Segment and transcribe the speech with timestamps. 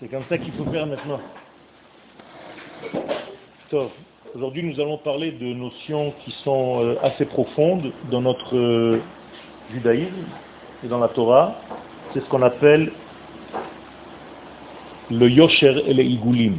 [0.00, 1.20] C'est comme ça qu'il faut faire maintenant.
[4.34, 9.02] Aujourd'hui, nous allons parler de notions qui sont euh, assez profondes dans notre euh,
[9.70, 10.24] judaïsme
[10.82, 11.54] et dans la Torah.
[12.14, 12.92] C'est ce qu'on appelle
[15.10, 16.56] le yosher et le igulim.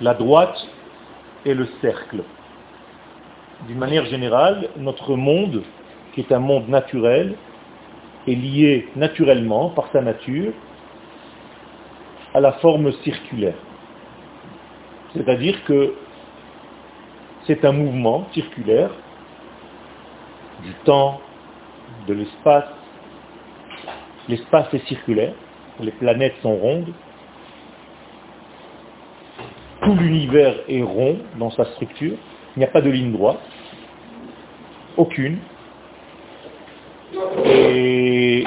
[0.00, 0.58] La droite
[1.44, 2.24] et le cercle.
[3.68, 5.62] D'une manière générale, notre monde,
[6.14, 7.36] qui est un monde naturel,
[8.26, 10.52] est lié naturellement, par sa nature,
[12.34, 13.56] à la forme circulaire.
[15.14, 15.94] C'est-à-dire que
[17.46, 18.90] c'est un mouvement circulaire
[20.62, 21.20] du temps,
[22.06, 22.66] de l'espace.
[24.28, 25.34] L'espace est circulaire,
[25.80, 26.92] les planètes sont rondes,
[29.82, 32.16] tout l'univers est rond dans sa structure,
[32.54, 33.40] il n'y a pas de ligne droite,
[34.96, 35.38] aucune.
[37.44, 38.44] Et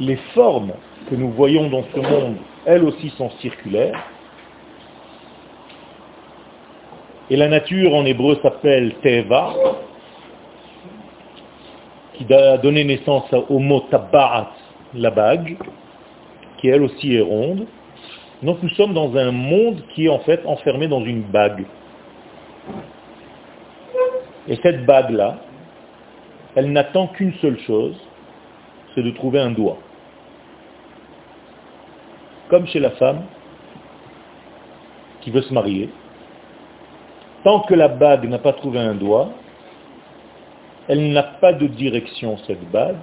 [0.00, 0.72] les formes
[1.08, 2.36] que nous voyons dans ce monde,
[2.66, 4.00] elles aussi sont circulaires.
[7.30, 9.54] Et la nature en hébreu s'appelle Teva,
[12.14, 14.50] qui a donné naissance au mot Tabaat,
[14.94, 15.56] la bague,
[16.58, 17.66] qui elle aussi est ronde.
[18.42, 21.64] Donc nous sommes dans un monde qui est en fait enfermé dans une bague.
[24.48, 25.38] Et cette bague-là,
[26.54, 27.96] elle n'attend qu'une seule chose,
[28.94, 29.78] c'est de trouver un doigt.
[32.52, 33.22] Comme chez la femme
[35.22, 35.88] qui veut se marier,
[37.44, 39.30] tant que la bague n'a pas trouvé un doigt,
[40.86, 42.98] elle n'a pas de direction, cette bague.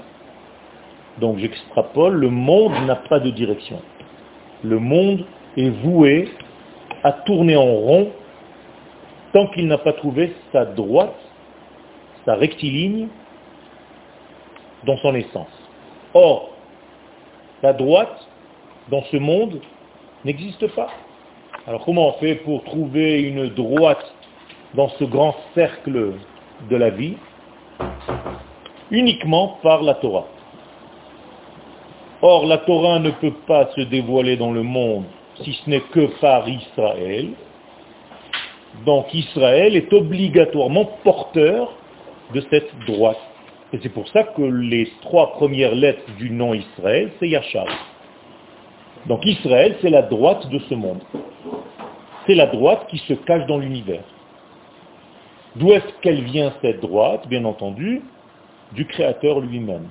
[1.17, 3.81] Donc j'extrapole, le monde n'a pas de direction.
[4.63, 5.25] Le monde
[5.57, 6.29] est voué
[7.03, 8.11] à tourner en rond
[9.33, 11.15] tant qu'il n'a pas trouvé sa droite
[12.23, 13.07] sa rectiligne
[14.85, 15.47] dans son essence.
[16.13, 16.51] Or,
[17.63, 18.28] la droite,
[18.89, 19.59] dans ce monde,
[20.25, 20.89] n'existe pas.
[21.67, 24.13] Alors comment on fait pour trouver une droite
[24.73, 26.13] dans ce grand cercle
[26.69, 27.15] de la vie?
[28.91, 30.27] Uniquement par la Torah.
[32.21, 35.05] Or, la Torah ne peut pas se dévoiler dans le monde
[35.43, 37.29] si ce n'est que par Israël.
[38.85, 41.73] Donc Israël est obligatoirement porteur
[42.33, 43.19] de cette droite.
[43.71, 47.67] Et c'est pour ça que les trois premières lettres du nom Israël, c'est Yachar.
[49.07, 51.01] Donc Israël, c'est la droite de ce monde.
[52.27, 54.03] C'est la droite qui se cache dans l'univers.
[55.55, 58.01] D'où est-ce qu'elle vient cette droite Bien entendu,
[58.73, 59.87] du Créateur lui-même.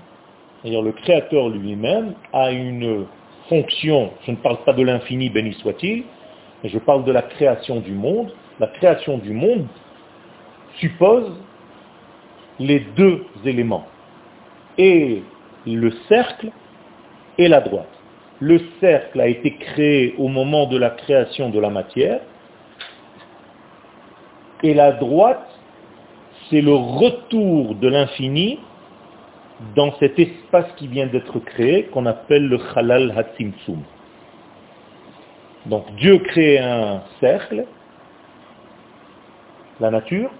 [0.63, 3.07] C'est-à-dire le Créateur lui-même a une
[3.49, 6.05] fonction, je ne parle pas de l'infini, béni soit-il,
[6.63, 8.33] mais je parle de la création du monde.
[8.61, 9.67] La création du monde
[10.79, 11.33] suppose
[12.61, 13.87] les deux éléments,
[14.77, 15.23] et
[15.67, 16.51] le cercle
[17.37, 17.98] et la droite.
[18.41, 22.21] Le cercle a été créé au moment de la création de la matière,
[24.63, 25.49] et la droite,
[26.51, 28.59] c'est le retour de l'infini
[29.75, 33.83] dans cet espace qui vient d'être créé, qu'on appelle le Halal Hatzimtzum.
[35.67, 37.67] Donc Dieu crée un cercle,
[39.81, 40.31] la nature,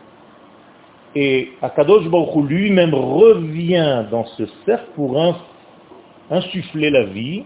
[1.15, 5.21] et Akadosh Baruch lui-même revient dans ce cercle pour
[6.31, 7.45] insuffler la vie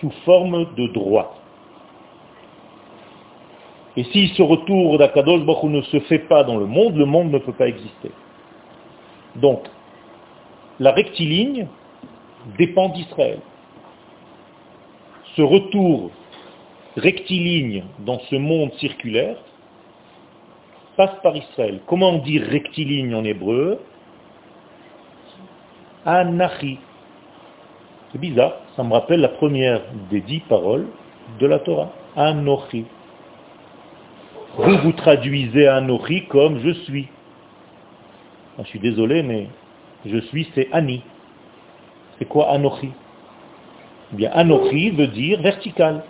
[0.00, 1.36] sous forme de droit.
[3.96, 7.38] Et si ce retour d'Akadosh ne se fait pas dans le monde, le monde ne
[7.38, 8.12] peut pas exister.
[9.36, 9.66] Donc,
[10.78, 11.66] la rectiligne
[12.56, 13.40] dépend d'Israël.
[15.34, 16.10] Ce retour
[16.96, 19.36] rectiligne dans ce monde circulaire
[20.96, 21.80] passe par Israël.
[21.86, 23.80] Comment on dit rectiligne en hébreu?
[26.04, 26.78] Anachi.
[28.10, 30.86] C'est bizarre, ça me rappelle la première des dix paroles
[31.40, 31.90] de la Torah.
[32.14, 32.84] Anochi.
[34.56, 37.08] Vous, vous traduisez Anochi comme je suis.
[38.56, 39.48] Ah, je suis désolé, mais
[40.06, 41.02] je suis, c'est Ani.
[42.18, 42.90] C'est quoi Anochi?
[44.12, 46.04] Eh Bien, Anochi veut dire vertical.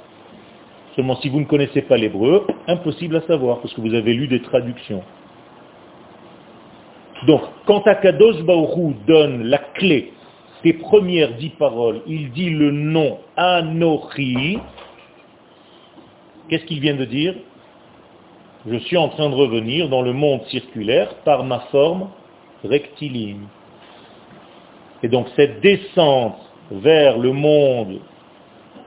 [0.95, 4.29] Seulement, si vous ne connaissez pas l'hébreu, impossible à savoir, parce que vous avez lu
[4.29, 5.03] des traductions.
[7.27, 10.13] Donc, quand Akadosh Baoru donne la clé
[10.63, 14.59] des premières dix paroles, il dit le nom Anochi,
[16.49, 17.35] qu'est-ce qu'il vient de dire?
[18.67, 22.09] Je suis en train de revenir dans le monde circulaire par ma forme
[22.65, 23.47] rectiligne.
[25.03, 26.39] Et donc cette descente
[26.71, 28.01] vers le monde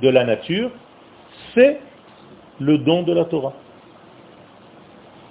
[0.02, 0.72] de la nature,
[1.54, 1.80] c'est
[2.60, 3.54] le don de la Torah.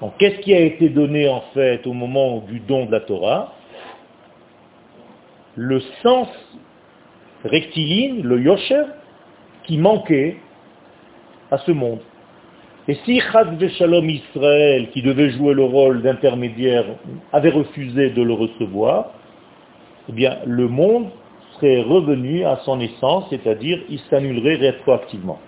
[0.01, 3.53] Donc qu'est-ce qui a été donné en fait au moment du don de la Torah?
[5.57, 6.29] Le sens
[7.45, 8.85] rectiligne, le yosher,
[9.65, 10.37] qui manquait
[11.51, 12.01] à ce monde.
[12.89, 13.47] Et si Chaz
[13.79, 16.85] Shalom Israël, qui devait jouer le rôle d'intermédiaire,
[17.33, 19.13] avait refusé de le recevoir,
[20.09, 21.09] eh bien, le monde
[21.55, 25.39] serait revenu à son essence, c'est-à-dire il s'annulerait rétroactivement.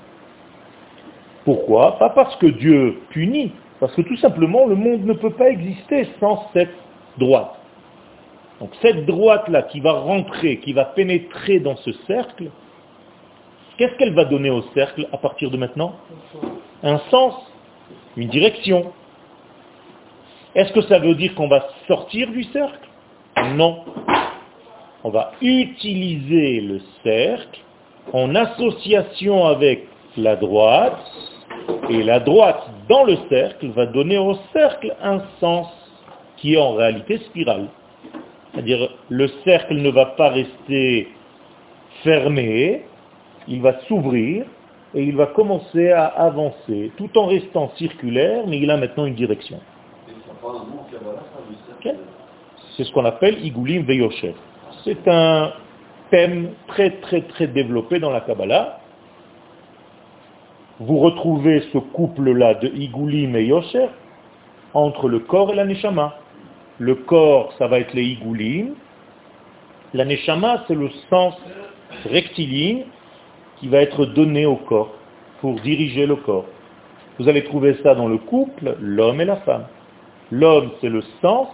[1.44, 1.98] Pourquoi?
[1.98, 6.08] Pas parce que Dieu punit, parce que tout simplement le monde ne peut pas exister
[6.20, 6.75] sans cette
[7.19, 7.61] droite.
[8.60, 12.50] Donc cette droite-là qui va rentrer, qui va pénétrer dans ce cercle,
[13.76, 15.94] qu'est-ce qu'elle va donner au cercle à partir de maintenant?
[16.82, 17.34] Un sens,
[18.16, 18.93] une direction.
[20.54, 22.88] Est-ce que ça veut dire qu'on va sortir du cercle?
[23.54, 23.84] Non.
[25.02, 27.60] On va utiliser le cercle
[28.12, 30.98] en association avec la droite,
[31.88, 35.69] et la droite dans le cercle va donner au cercle un sens
[36.37, 37.69] qui est en réalité spirale.
[38.52, 41.08] C'est-à-dire le cercle ne va pas rester
[42.02, 42.84] fermé,
[43.49, 44.44] il va s'ouvrir
[44.94, 49.14] et il va commencer à avancer tout en restant circulaire, mais il a maintenant une
[49.14, 49.58] direction.
[52.76, 54.34] C'est ce qu'on appelle Igulim Veyoshev.
[54.84, 55.52] C'est un
[56.10, 58.81] thème très très très développé dans la Kabbalah.
[60.81, 63.87] Vous retrouvez ce couple-là de Igulim et Yosher
[64.75, 66.16] entre le corps et la Neshama.
[66.82, 68.75] Le corps, ça va être les Igulim.
[69.94, 71.32] La Neshama, c'est le sens
[72.06, 72.87] rectiligne
[73.58, 74.93] qui va être donné au corps
[75.40, 76.46] pour diriger le corps.
[77.20, 79.67] Vous allez trouver ça dans le couple, l'homme et la femme.
[80.32, 81.46] L'homme, c'est le sens,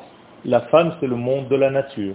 [0.47, 2.15] la femme, c'est le monde de la nature.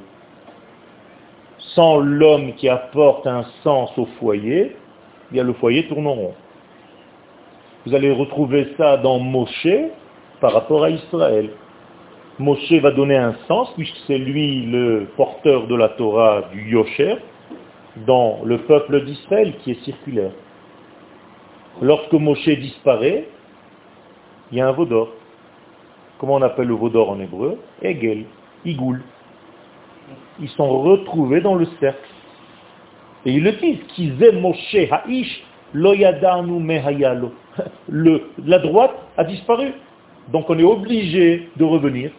[1.76, 6.34] Sans l'homme qui apporte un sens au foyer, eh bien le foyer tourne rond.
[7.86, 9.68] Vous allez retrouver ça dans Moshe
[10.42, 11.52] par rapport à Israël.
[12.40, 17.18] Moshe va donner un sens, puisque c'est lui le porteur de la Torah du Yosher,
[18.08, 20.32] dans le peuple d'Israël qui est circulaire.
[21.82, 23.28] Lorsque Moshe disparaît,
[24.52, 25.10] il y a un vaudor.
[26.18, 27.60] Comment on appelle le vaudor en hébreu?
[27.82, 28.26] Egel,
[28.66, 29.02] Igoul.
[30.40, 32.10] Ils sont retrouvés dans le cercle.
[33.26, 35.44] Et ils le disent, qu'ils aiment Moshe Ha'ish,
[35.74, 37.32] Loyadanu Mehayalo.
[37.90, 39.74] La droite a disparu.
[40.32, 42.12] Donc on est obligé de revenir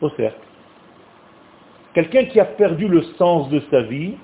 [0.00, 0.38] au cercle.
[1.94, 4.14] Quelqu'un qui a perdu le sens de sa vie,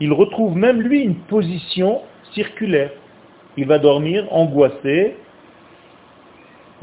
[0.00, 2.00] il retrouve même lui une position
[2.32, 2.90] circulaire.
[3.56, 5.16] Il va dormir angoissé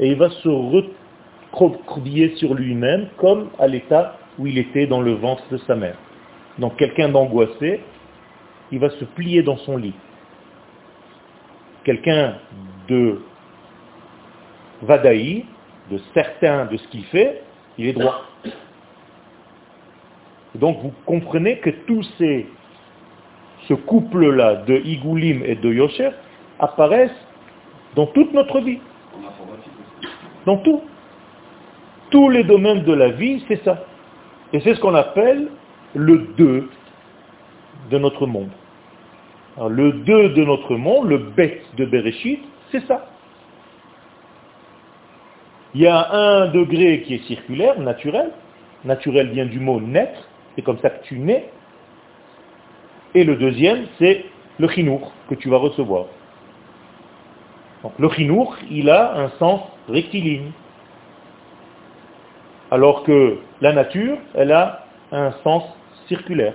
[0.00, 5.12] et il va se recroqueviller sur lui-même comme à l'état où il était dans le
[5.14, 5.96] ventre de sa mère.
[6.58, 7.80] Donc quelqu'un d'angoissé,
[8.70, 9.94] il va se plier dans son lit.
[11.84, 12.36] Quelqu'un
[12.88, 13.20] de
[14.82, 15.44] vadaï,
[15.90, 17.42] de certain de ce qu'il fait,
[17.78, 18.22] il est droit.
[20.54, 22.46] Donc vous comprenez que tous ces
[23.68, 26.10] ce couple-là de Igoulim et de Yosher
[26.58, 27.10] apparaissent
[27.94, 28.78] dans toute notre vie.
[30.46, 30.82] Dans tout.
[32.10, 33.84] Tous les domaines de la vie, c'est ça.
[34.52, 35.48] Et c'est ce qu'on appelle
[35.94, 36.70] le deux
[37.90, 38.50] de notre monde.
[39.68, 42.40] le deux de notre monde, le bête de Bereshit,
[42.70, 43.06] c'est ça.
[45.74, 48.30] Il y a un degré qui est circulaire, naturel.
[48.84, 51.50] Naturel vient du mot naître, c'est comme ça que tu nais.
[53.14, 54.24] Et le deuxième, c'est
[54.58, 56.06] le chinour que tu vas recevoir.
[57.82, 60.50] Donc le chinour, il a un sens rectiligne.
[62.70, 65.64] Alors que la nature, elle a un sens
[66.06, 66.54] circulaire.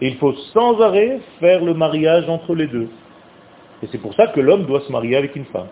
[0.00, 2.88] Et il faut sans arrêt faire le mariage entre les deux.
[3.82, 5.68] Et c'est pour ça que l'homme doit se marier avec une femme.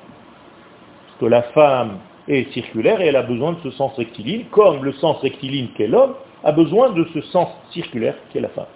[1.06, 4.84] Parce que la femme est circulaire et elle a besoin de ce sens rectiligne, comme
[4.84, 8.66] le sens rectiligne qu'est l'homme a besoin de ce sens circulaire qu'est la femme.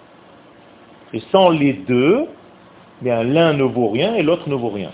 [1.13, 2.27] Et sans les deux,
[3.01, 4.91] l'un ne vaut rien et l'autre ne vaut rien.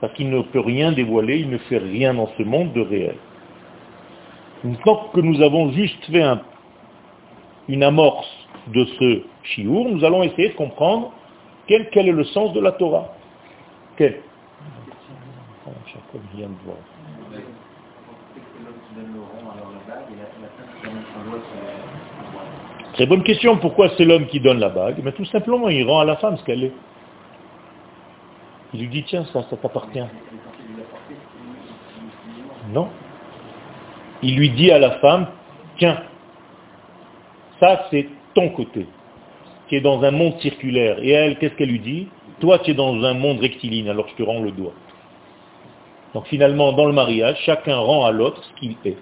[0.00, 3.16] Parce qu'il ne peut rien dévoiler, il ne fait rien dans ce monde de réel.
[4.84, 6.24] Tant que nous avons juste fait
[7.68, 8.28] une amorce
[8.68, 11.12] de ce chiour, nous allons essayer de comprendre
[11.66, 13.14] quel, est le sens de la Torah.
[13.96, 14.20] Quel
[22.94, 25.00] Très bonne question, pourquoi c'est l'homme qui donne la bague?
[25.04, 26.72] Mais tout simplement, il rend à la femme ce qu'elle est.
[28.72, 30.04] Il lui dit, tiens, ça, ça t'appartient.
[32.72, 32.88] Non.
[34.22, 35.28] Il lui dit à la femme,
[35.78, 36.02] tiens,
[37.60, 38.86] ça c'est ton côté,
[39.68, 40.98] qui est dans un monde circulaire.
[41.00, 42.08] Et elle, qu'est-ce qu'elle lui dit?
[42.40, 44.72] Toi, tu es dans un monde rectiligne, alors je te rends le doigt.
[46.14, 48.96] Donc finalement, dans le mariage, chacun rend à l'autre ce qu'il est.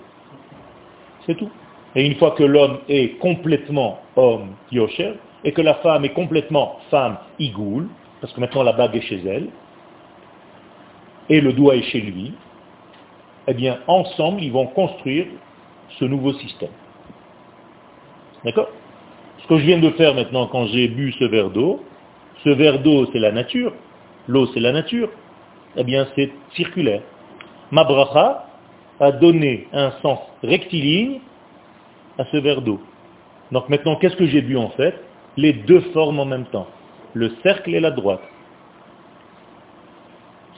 [1.26, 1.50] C'est tout.
[1.94, 6.78] Et une fois que l'homme est complètement homme, Yosher, et que la femme est complètement
[6.90, 7.88] femme, Igoul,
[8.20, 9.48] parce que maintenant la bague est chez elle,
[11.28, 12.34] et le doigt est chez lui,
[13.48, 15.26] eh bien, ensemble, ils vont construire
[15.98, 16.70] ce nouveau système.
[18.44, 18.68] D'accord?
[19.38, 21.82] Ce que je viens de faire maintenant quand j'ai bu ce verre d'eau,
[22.44, 23.72] ce verre d'eau, c'est la nature,
[24.26, 25.08] l'eau, c'est la nature,
[25.76, 27.02] eh bien, c'est circulaire.
[27.70, 28.46] Ma bracha
[29.00, 31.20] a donné un sens rectiligne
[32.18, 32.80] à ce verre d'eau.
[33.52, 34.94] Donc maintenant, qu'est-ce que j'ai bu en fait?
[35.36, 36.66] Les deux formes en même temps,
[37.14, 38.22] le cercle et la droite.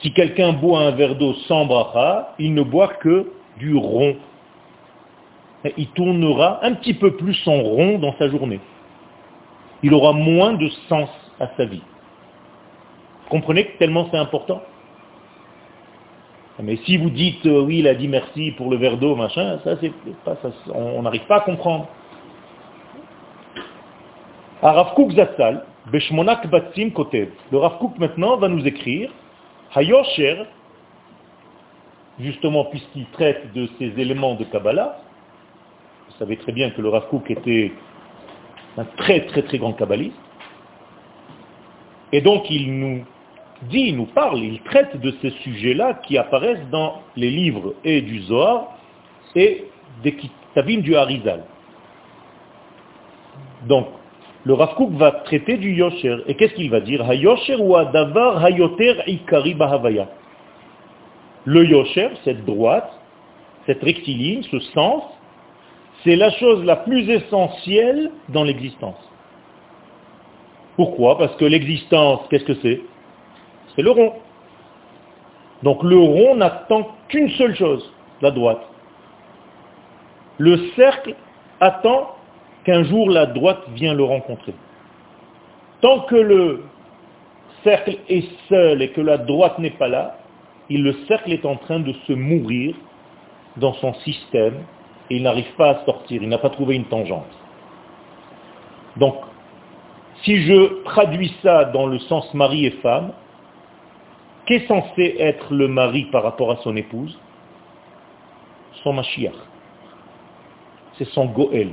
[0.00, 4.16] Si quelqu'un boit un verre d'eau sans bracha, il ne boit que du rond.
[5.76, 8.60] il tournera un petit peu plus en rond dans sa journée.
[9.82, 11.08] Il aura moins de sens
[11.40, 11.82] à sa vie.
[13.24, 14.62] Vous comprenez tellement c'est important?
[16.60, 19.60] Mais si vous dites, euh, oui, il a dit merci pour le verre d'eau, machin,
[19.62, 19.92] ça, c'est
[20.24, 20.36] pas,
[20.74, 21.86] on n'arrive pas à comprendre.
[25.92, 26.90] Beshmonak Batsim.
[27.52, 29.10] Le Rav maintenant va nous écrire
[29.74, 30.44] Hayosher,
[32.18, 35.00] justement puisqu'il traite de ces éléments de Kabbalah,
[36.08, 37.72] vous savez très bien que le Rav était
[38.76, 40.16] un très très très grand kabbaliste,
[42.12, 43.04] et donc il nous
[43.62, 48.22] dit, nous parle, il traite de ces sujets-là qui apparaissent dans les livres et du
[48.22, 48.76] Zohar
[49.34, 49.64] et
[50.02, 51.44] des Kitabim du Harizal.
[53.66, 53.88] Donc,
[54.44, 56.18] le Rav va traiter du Yosher.
[56.26, 57.04] Et qu'est-ce qu'il va dire?
[57.58, 60.08] Ou Adavar Hayoter Ikari Bahavaya.
[61.44, 62.90] Le Yosher, cette droite,
[63.66, 65.02] cette rectiligne, ce sens,
[66.04, 68.96] c'est la chose la plus essentielle dans l'existence.
[70.76, 71.18] Pourquoi?
[71.18, 72.80] Parce que l'existence, qu'est-ce que c'est?
[73.78, 74.12] C'est le rond.
[75.62, 77.88] Donc le rond n'attend qu'une seule chose,
[78.20, 78.60] la droite.
[80.38, 81.14] Le cercle
[81.60, 82.16] attend
[82.64, 84.54] qu'un jour la droite vient le rencontrer.
[85.80, 86.64] Tant que le
[87.62, 90.18] cercle est seul et que la droite n'est pas là,
[90.68, 92.74] le cercle est en train de se mourir
[93.58, 94.64] dans son système
[95.08, 97.30] et il n'arrive pas à sortir, il n'a pas trouvé une tangente.
[98.96, 99.14] Donc,
[100.24, 103.12] si je traduis ça dans le sens mari et femme,
[104.48, 107.16] qu'est censé être le mari par rapport à son épouse?
[108.82, 109.34] Son Mashiach.
[110.96, 111.70] C'est son Goël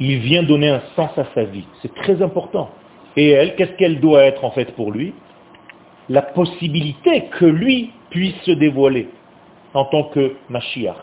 [0.00, 1.66] il vient donner un sens à sa vie.
[1.82, 2.70] C'est très important.
[3.16, 5.12] Et elle, qu'est-ce qu'elle doit être en fait pour lui?
[6.08, 9.08] La possibilité que lui puisse se dévoiler
[9.74, 10.96] en tant que Mashiach.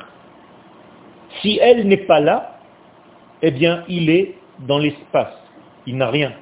[1.41, 2.59] Si elle n'est pas là,
[3.41, 5.35] eh bien, il est dans l'espace.
[5.85, 6.33] Il n'a rien.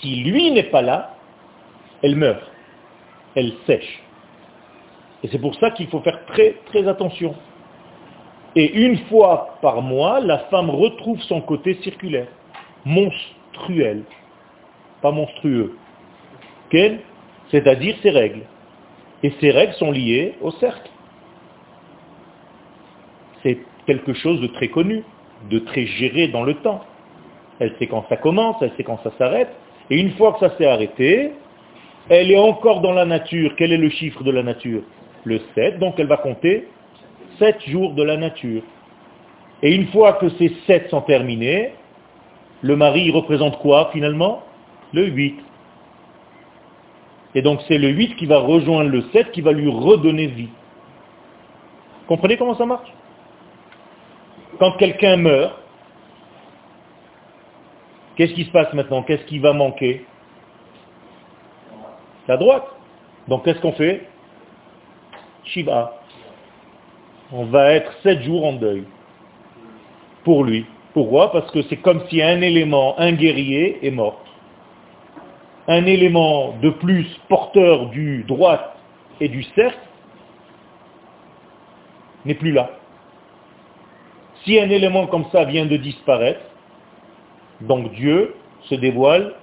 [0.00, 1.15] Si lui n'est pas là,
[2.06, 2.42] elle meurt.
[3.34, 4.02] Elle sèche.
[5.22, 7.34] Et c'est pour ça qu'il faut faire très, très attention.
[8.54, 12.28] Et une fois par mois, la femme retrouve son côté circulaire,
[12.84, 14.04] monstruel,
[15.02, 15.76] pas monstrueux.
[17.50, 18.42] C'est-à-dire ses règles.
[19.22, 20.90] Et ces règles sont liées au cercle.
[23.42, 25.02] C'est quelque chose de très connu,
[25.50, 26.82] de très géré dans le temps.
[27.58, 29.50] Elle sait quand ça commence, elle sait quand ça s'arrête.
[29.90, 31.32] Et une fois que ça s'est arrêté,
[32.08, 33.54] elle est encore dans la nature.
[33.56, 34.82] Quel est le chiffre de la nature?
[35.24, 36.68] Le 7, donc elle va compter
[37.38, 38.62] sept jours de la nature.
[39.62, 41.72] Et une fois que ces sept sont terminés,
[42.62, 44.42] le mari représente quoi finalement?
[44.92, 45.40] Le 8.
[47.34, 50.48] Et donc c'est le 8 qui va rejoindre le 7 qui va lui redonner vie.
[52.06, 52.88] Comprenez comment ça marche?
[54.58, 55.54] Quand quelqu'un meurt,
[58.16, 59.02] qu'est-ce qui se passe maintenant?
[59.02, 60.04] Qu'est-ce qui va manquer?
[62.28, 62.66] La droite.
[63.28, 64.08] Donc qu'est-ce qu'on fait?
[65.44, 65.96] Shiva
[67.32, 68.84] on va être sept jours en deuil
[70.24, 70.66] pour lui.
[70.92, 71.32] Pourquoi?
[71.32, 74.20] Parce que c'est comme si un élément, un guerrier, est mort.
[75.68, 78.74] Un élément de plus porteur du droit
[79.20, 79.78] et du cercle
[82.24, 82.70] n'est plus là.
[84.44, 86.40] Si un élément comme ça vient de disparaître,
[87.60, 89.34] donc Dieu se dévoile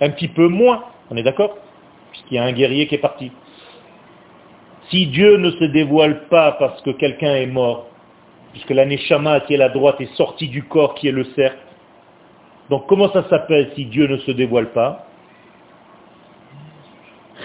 [0.00, 0.84] un petit peu moins.
[1.10, 1.56] On est d'accord?
[2.30, 3.32] Puisqu'il y a un guerrier qui est parti.
[4.88, 7.88] Si Dieu ne se dévoile pas parce que quelqu'un est mort,
[8.52, 11.58] puisque la Neshama qui est la droite est sortie du corps qui est le cercle,
[12.68, 15.06] donc comment ça s'appelle si Dieu ne se dévoile pas?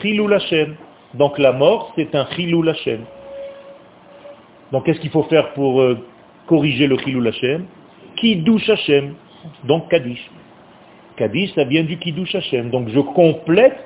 [0.01, 0.75] Chilou Hashem.
[1.15, 3.05] Donc la mort, c'est un Chilou Hashem.
[4.71, 5.97] Donc qu'est-ce qu'il faut faire pour euh,
[6.45, 7.65] corriger le Chilou Hashem
[8.17, 8.69] Kiddush.
[9.63, 10.29] Donc Kaddish.
[11.17, 12.69] Kaddish, ça vient du Kiddush Hashem.
[12.69, 13.77] Donc je complète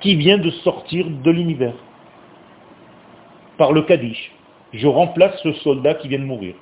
[0.00, 1.74] qui vient de sortir de l'univers
[3.56, 4.32] par le Kaddish.
[4.72, 6.54] Je remplace ce soldat qui vient de mourir.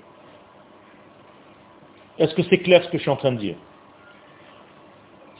[2.18, 3.56] Est-ce que c'est clair ce que je suis en train de dire?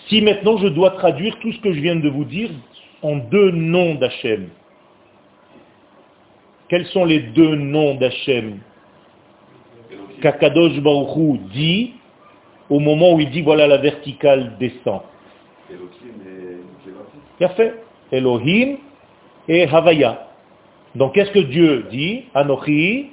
[0.09, 2.51] Si maintenant je dois traduire tout ce que je viens de vous dire
[3.03, 4.49] en deux noms d'Hachem,
[6.69, 8.59] quels sont les deux noms d'Hachem?
[10.21, 11.95] Kakadosh Baruchou dit
[12.69, 15.03] au moment où il dit voilà la verticale descend.
[17.39, 18.77] Il a fait Elohim
[19.49, 20.27] et Havaya.
[20.95, 22.25] Donc qu'est-ce que Dieu dit?
[22.35, 23.11] Anochi,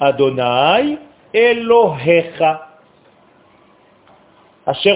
[0.00, 0.98] Adonai,
[1.34, 2.68] Elohecha.
[4.66, 4.94] Asher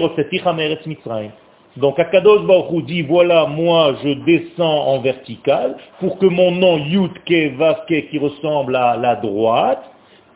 [0.85, 1.31] Mitzrayim.
[1.77, 7.55] Donc Akadosh Baruch dit, voilà, moi je descends en vertical pour que mon nom Yudke
[7.55, 9.83] Vaske qui ressemble à la droite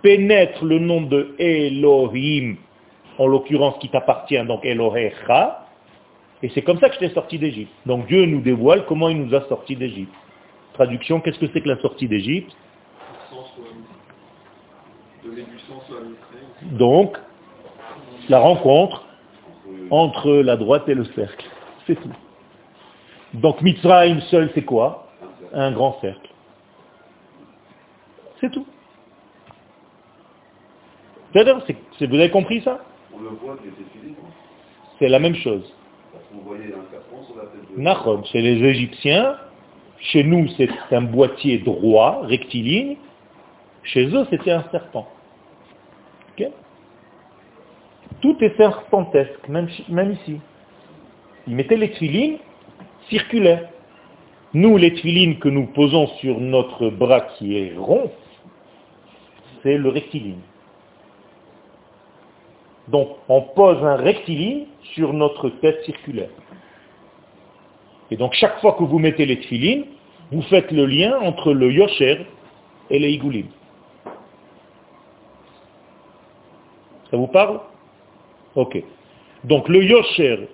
[0.03, 2.57] pénètre le nom de Elohim,
[3.17, 5.65] en l'occurrence qui t'appartient, donc Elohecha,
[6.43, 7.71] et c'est comme ça que je t'ai sorti d'Égypte.
[7.85, 10.13] Donc Dieu nous dévoile comment il nous a sortis d'Égypte.
[10.73, 12.55] Traduction, qu'est-ce que c'est que la sortie d'Égypte?
[16.63, 17.17] Donc,
[18.29, 19.05] la rencontre
[19.89, 21.45] entre la droite et le cercle.
[21.85, 22.11] C'est tout.
[23.33, 25.07] Donc Mitzrayim seul, c'est quoi?
[25.53, 26.29] Un grand cercle.
[28.39, 28.65] C'est tout.
[31.33, 32.83] Vous avez compris ça?
[34.99, 35.71] C'est la même chose.
[38.31, 39.35] Chez les Égyptiens,
[39.99, 42.97] chez nous c'est un boîtier droit, rectiligne.
[43.83, 45.07] Chez eux c'était un serpent.
[48.21, 50.39] Tout est serpentesque, même, même ici.
[51.47, 52.37] Ils mettaient les tuilines
[53.09, 53.67] circulaires.
[54.53, 58.11] Nous, les tuilines que nous posons sur notre bras qui est rond,
[59.63, 60.41] c'est le rectiligne.
[62.87, 66.29] Donc, on pose un rectiligne sur notre tête circulaire.
[68.09, 69.85] Et donc, chaque fois que vous mettez les tfilines,
[70.31, 72.25] vous faites le lien entre le yosher
[72.89, 73.47] et les igoulim.
[77.09, 77.59] Ça vous parle?
[78.55, 78.81] Ok.
[79.43, 80.47] Donc le yosher,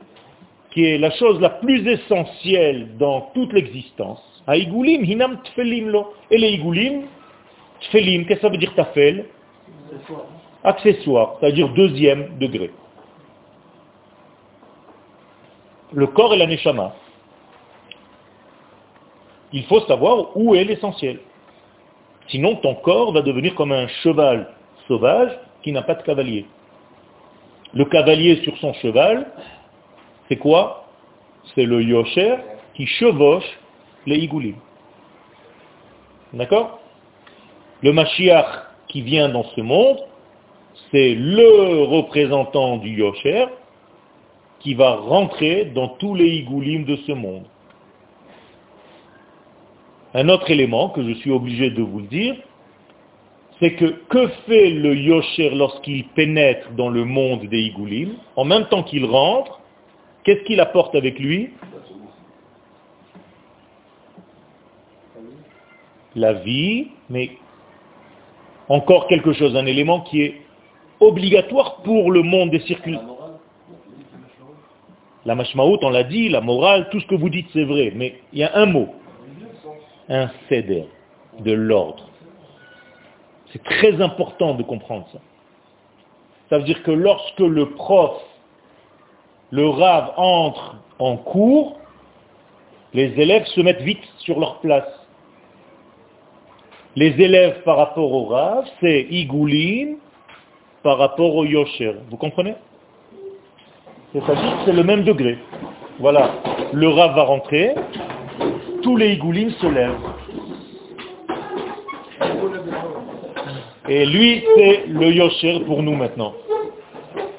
[0.72, 6.14] qui est la chose la plus essentielle dans toute l'existence, igoulim, hinam tfelim lo.
[6.32, 7.04] Et les igoulim,
[7.82, 9.26] tfelim, qu'est-ce que ça veut dire tafel?
[10.68, 12.72] Accessoire, c'est-à-dire deuxième degré.
[15.94, 16.94] Le corps et la neshama.
[19.54, 21.20] Il faut savoir où est l'essentiel.
[22.28, 24.54] Sinon, ton corps va devenir comme un cheval
[24.88, 25.32] sauvage
[25.64, 26.46] qui n'a pas de cavalier.
[27.74, 29.32] Le cavalier sur son cheval,
[30.28, 30.86] c'est quoi?
[31.56, 32.36] C'est le yosher
[32.76, 33.50] qui chevauche
[34.06, 34.56] les igoulim.
[36.34, 36.80] D'accord?
[37.82, 40.00] Le Mashiach qui vient dans ce monde,
[40.92, 43.46] c'est le représentant du Yosher
[44.60, 47.46] qui va rentrer dans tous les igoulim de ce monde.
[50.14, 52.36] Un autre élément que je suis obligé de vous dire,
[53.60, 58.66] c'est que que fait le Yosher lorsqu'il pénètre dans le monde des igoulim En même
[58.68, 59.60] temps qu'il rentre,
[60.24, 61.52] qu'est-ce qu'il apporte avec lui?
[66.16, 67.32] La vie, mais
[68.70, 70.42] encore quelque chose, un élément qui est
[71.00, 73.00] obligatoire pour le monde des circuits.
[75.26, 78.22] La mashmaout, on l'a dit, la morale, tout ce que vous dites c'est vrai, mais
[78.32, 78.90] il y a un mot,
[80.10, 80.86] un céder,
[81.40, 82.08] de l'ordre.
[83.52, 85.20] C'est très important de comprendre ça.
[86.50, 88.22] Ça veut dire que lorsque le prof,
[89.52, 91.80] le rave entre en cours,
[92.94, 94.88] les élèves se mettent vite sur leur place.
[96.96, 99.98] Les élèves par rapport au rave, c'est Igouline,
[100.88, 101.96] par rapport au yosher.
[102.10, 102.56] Vous comprenez?
[104.14, 105.38] C'est-à-dire c'est le même degré.
[106.00, 106.32] Voilà,
[106.72, 107.76] le Rav va rentrer,
[108.84, 110.00] tous les igoulines se lèvent.
[113.90, 116.34] Et lui, c'est le yosher pour nous maintenant.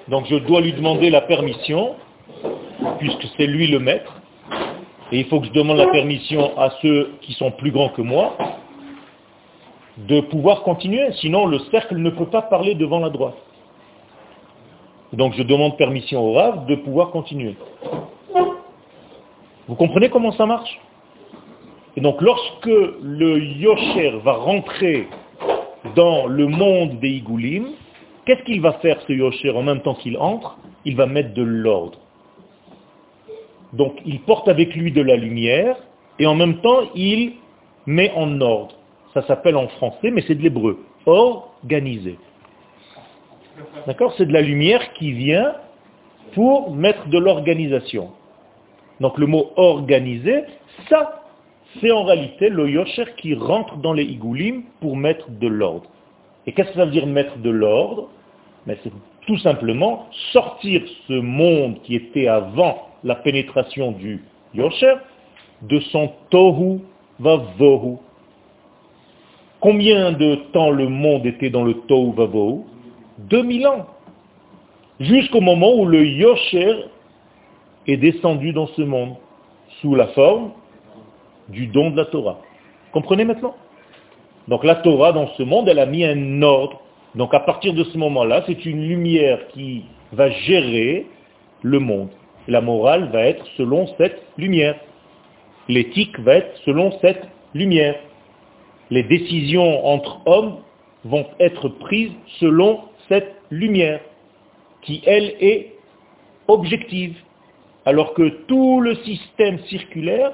[0.08, 1.94] Donc je dois lui demander la permission,
[2.98, 4.12] puisque c'est lui le maître,
[5.10, 8.02] et il faut que je demande la permission à ceux qui sont plus grands que
[8.02, 8.36] moi,
[10.06, 13.36] de pouvoir continuer, sinon le cercle ne peut pas parler devant la droite.
[15.12, 17.56] Donc je demande permission au Rav de pouvoir continuer.
[19.66, 20.78] Vous comprenez comment ça marche?
[21.96, 25.08] Et donc lorsque le Yosher va rentrer
[25.96, 27.68] dans le monde des Igoulim,
[28.24, 30.58] qu'est-ce qu'il va faire ce Yosher en même temps qu'il entre?
[30.84, 31.98] Il va mettre de l'ordre.
[33.72, 35.76] Donc il porte avec lui de la lumière
[36.18, 37.32] et en même temps il
[37.86, 38.77] met en ordre.
[39.20, 40.78] Ça s'appelle en français, mais c'est de l'hébreu.
[41.04, 42.18] Organisé.
[43.86, 45.54] D'accord C'est de la lumière qui vient
[46.34, 48.12] pour mettre de l'organisation.
[49.00, 50.44] Donc le mot organisé,
[50.88, 51.24] ça,
[51.80, 55.90] c'est en réalité le yosher qui rentre dans les igoulim pour mettre de l'ordre.
[56.46, 58.08] Et qu'est-ce que ça veut dire mettre de l'ordre
[58.66, 58.92] Mais c'est
[59.26, 64.22] tout simplement sortir ce monde qui était avant la pénétration du
[64.54, 64.94] Yosher
[65.62, 66.80] de son Tohu
[67.18, 67.98] Vavohu.
[69.60, 72.62] Combien de temps le monde était dans le Tohu Vavohu
[73.18, 73.86] 2000 ans.
[75.00, 76.86] Jusqu'au moment où le Yosher
[77.86, 79.14] est descendu dans ce monde
[79.80, 80.52] sous la forme
[81.48, 82.40] du don de la Torah.
[82.92, 83.54] Comprenez maintenant?
[84.48, 86.80] Donc la Torah dans ce monde, elle a mis un ordre.
[87.14, 91.06] Donc à partir de ce moment-là, c'est une lumière qui va gérer
[91.62, 92.10] le monde.
[92.46, 94.76] La morale va être selon cette lumière.
[95.68, 97.96] L'éthique va être selon cette lumière.
[98.90, 100.58] Les décisions entre hommes
[101.04, 104.00] vont être prises selon cette lumière,
[104.82, 105.74] qui elle est
[106.46, 107.16] objective,
[107.84, 110.32] alors que tout le système circulaire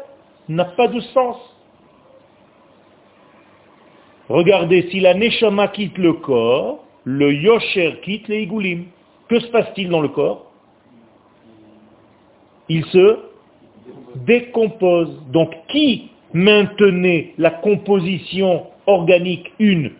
[0.49, 1.37] n'a pas de sens.
[4.29, 8.87] Regardez, si la Neshama quitte le corps, le Yosher quitte les Igoulim.
[9.29, 10.51] Que se passe-t-il dans le corps?
[12.69, 13.19] Il se
[14.17, 15.21] décompose.
[15.31, 19.93] Donc qui maintenait la composition organique une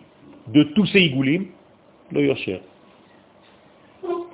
[0.47, 1.45] de tous ces Igoulim
[2.11, 2.59] Le Yosher.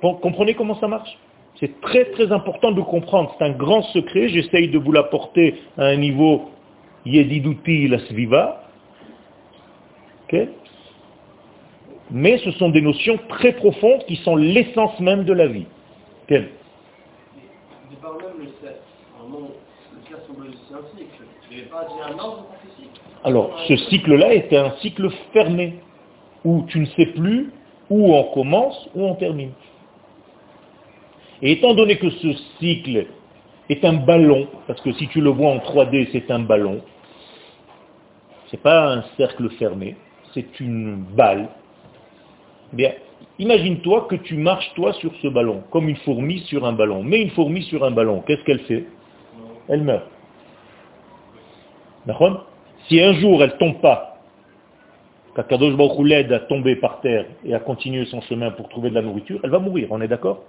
[0.00, 1.16] comprenez comment ça marche?
[1.58, 3.34] C'est très très important de comprendre.
[3.38, 4.28] C'est un grand secret.
[4.28, 6.50] J'essaye de vous l'apporter à un niveau
[7.06, 8.58] Yediduti la Sviva.
[12.10, 15.66] Mais ce sont des notions très profondes qui sont l'essence même de la vie.
[16.26, 16.48] Quel
[23.24, 25.74] Alors, ce cycle-là était un cycle fermé,
[26.44, 27.50] où tu ne sais plus
[27.90, 29.52] où on commence, où on termine.
[31.42, 33.06] Et étant donné que ce cycle
[33.68, 36.80] est un ballon, parce que si tu le vois en 3D, c'est un ballon,
[38.46, 39.96] ce n'est pas un cercle fermé,
[40.34, 41.48] c'est une balle,
[42.72, 42.92] eh bien,
[43.38, 47.02] imagine-toi que tu marches toi sur ce ballon, comme une fourmi sur un ballon.
[47.02, 48.86] Mais une fourmi sur un ballon, qu'est-ce qu'elle fait?
[49.68, 50.11] Elle meurt.
[52.88, 54.18] Si un jour elle tombe pas,
[55.34, 58.94] qu'Akadosh Baruch l'aide à tomber par terre et à continuer son chemin pour trouver de
[58.94, 60.42] la nourriture, elle va mourir, on est d'accord?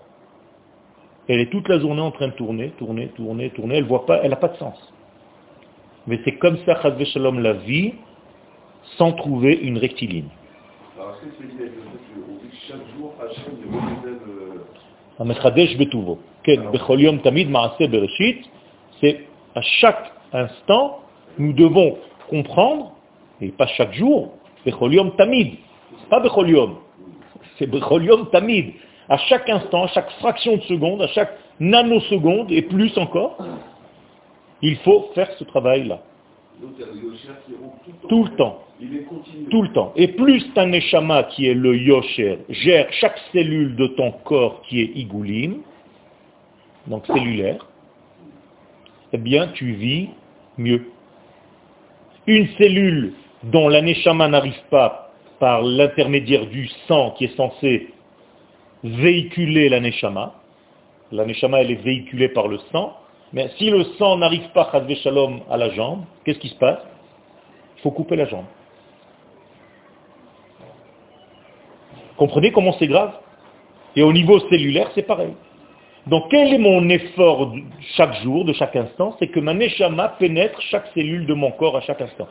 [1.27, 4.19] Elle est toute la journée en train de tourner, tourner, tourner, tourner, elle voit pas,
[4.23, 4.93] elle n'a pas de sens.
[6.05, 7.93] Mais c'est comme ça, Shalom, la vie,
[8.97, 10.27] sans trouver une rectiligne.
[18.99, 21.02] C'est à chaque instant,
[21.37, 21.97] nous devons
[22.29, 22.93] comprendre,
[23.41, 24.33] et pas chaque jour,
[24.65, 25.55] Becholium Tamid.
[26.09, 26.77] pas Becholium,
[27.57, 28.73] c'est Becholium Tamid.
[29.09, 33.37] À chaque instant, à chaque fraction de seconde, à chaque nanoseconde, et plus encore,
[34.61, 36.01] il faut faire ce travail-là.
[38.07, 38.63] Tout le temps.
[39.49, 39.91] Tout le temps.
[39.95, 44.81] Et plus ta neshama, qui est le yosher, gère chaque cellule de ton corps qui
[44.81, 45.61] est igoulim,
[46.87, 47.65] donc cellulaire,
[49.11, 50.09] eh bien tu vis
[50.57, 50.92] mieux.
[52.27, 57.89] Une cellule dont la neshama n'arrive pas par l'intermédiaire du sang qui est censé
[58.83, 60.33] véhiculer la neshama,
[61.11, 62.97] la neshama elle est véhiculée par le sang,
[63.33, 64.71] mais si le sang n'arrive pas,
[65.49, 66.79] à la jambe, qu'est-ce qui se passe?
[67.77, 68.45] Il faut couper la jambe.
[72.15, 73.13] Comprenez comment c'est grave?
[73.95, 75.33] Et au niveau cellulaire, c'est pareil.
[76.07, 77.53] Donc quel est mon effort
[77.95, 79.15] chaque jour, de chaque instant?
[79.19, 82.27] C'est que ma neshama pénètre chaque cellule de mon corps à chaque instant.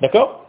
[0.00, 0.46] D'accord?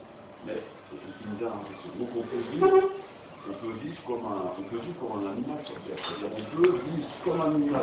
[3.52, 5.98] On peut vivre comme un, on peut vivre comme un animal sur Terre.
[6.24, 7.82] On peut vivre comme un animal.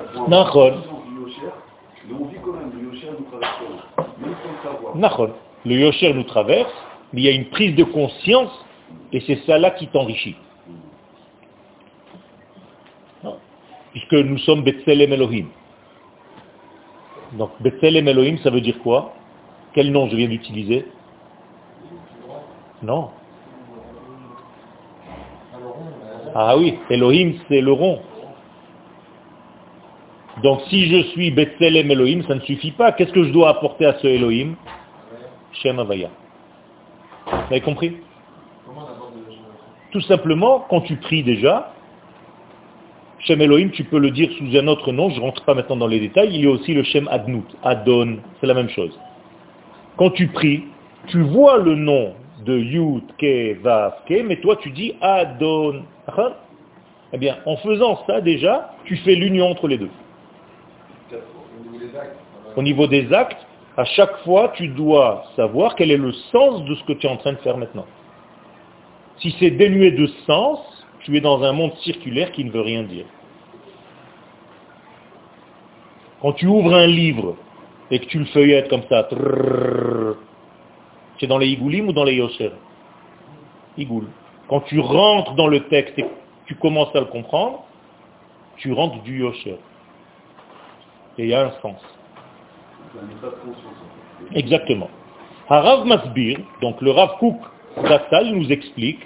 [2.09, 3.59] Mais on vit quand même, le Yosher nous traverse.
[4.21, 5.29] Mais il faut le savoir.
[5.65, 6.73] Le Yosher nous traverse,
[7.13, 8.53] mais il y a une prise de conscience,
[9.13, 10.37] et c'est ça là qui t'enrichit.
[13.97, 15.47] Puisque nous sommes Betzelem Elohim.
[17.33, 19.15] Donc Betzelem Elohim, ça veut dire quoi?
[19.73, 20.85] Quel nom je viens d'utiliser?
[22.83, 23.09] Non.
[26.35, 28.03] Ah oui, Elohim, c'est le rond.
[30.43, 32.93] Donc si je suis Betzelem Elohim, ça ne suffit pas.
[32.93, 34.57] Qu'est-ce que je dois apporter à ce Elohim?
[35.53, 36.11] Shem Avaya.
[37.25, 37.97] Vous avez compris?
[39.91, 41.73] Tout simplement, quand tu pries déjà,
[43.27, 45.77] Shem Elohim, tu peux le dire sous un autre nom, je ne rentre pas maintenant
[45.77, 48.97] dans les détails, il y a aussi le Shem Adnout, Adon, c'est la même chose.
[49.97, 50.63] Quand tu pries,
[51.09, 55.83] tu vois le nom de Yud, Ke, Vav, Ke, mais toi tu dis Adon.
[57.13, 59.91] Eh bien, en faisant ça déjà, tu fais l'union entre les deux.
[62.55, 63.45] Au niveau des actes,
[63.77, 67.11] à chaque fois, tu dois savoir quel est le sens de ce que tu es
[67.11, 67.87] en train de faire maintenant.
[69.19, 70.61] Si c'est dénué de sens,
[71.01, 73.07] tu es dans un monde circulaire qui ne veut rien dire.
[76.27, 77.37] Quand tu ouvres un livre
[77.89, 79.09] et que tu le feuillettes comme ça,
[81.21, 82.51] es dans les igoulim ou dans les yosher?
[83.79, 84.09] Igoul.
[84.49, 86.05] Quand tu rentres dans le texte et
[86.47, 87.63] tu commences à le comprendre,
[88.57, 89.59] tu rentres du yosher.
[91.17, 91.81] Et il y a un sens.
[94.35, 94.91] Exactement.
[95.49, 97.39] Harav Masbir, donc le Rav Kouk
[97.87, 98.99] Zatal nous explique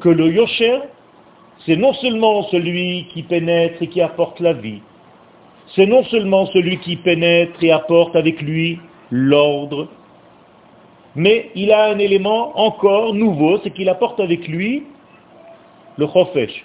[0.00, 0.82] que le yosher,
[1.66, 4.80] c'est non seulement celui qui pénètre et qui apporte la vie,
[5.74, 8.78] c'est non seulement celui qui pénètre et apporte avec lui
[9.10, 9.88] l'ordre,
[11.16, 14.84] mais il a un élément encore nouveau, c'est qu'il apporte avec lui
[15.96, 16.64] le chofesh.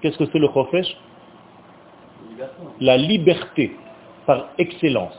[0.00, 0.96] Qu'est-ce que c'est le chofesh?
[2.80, 3.72] La liberté
[4.26, 5.18] par excellence.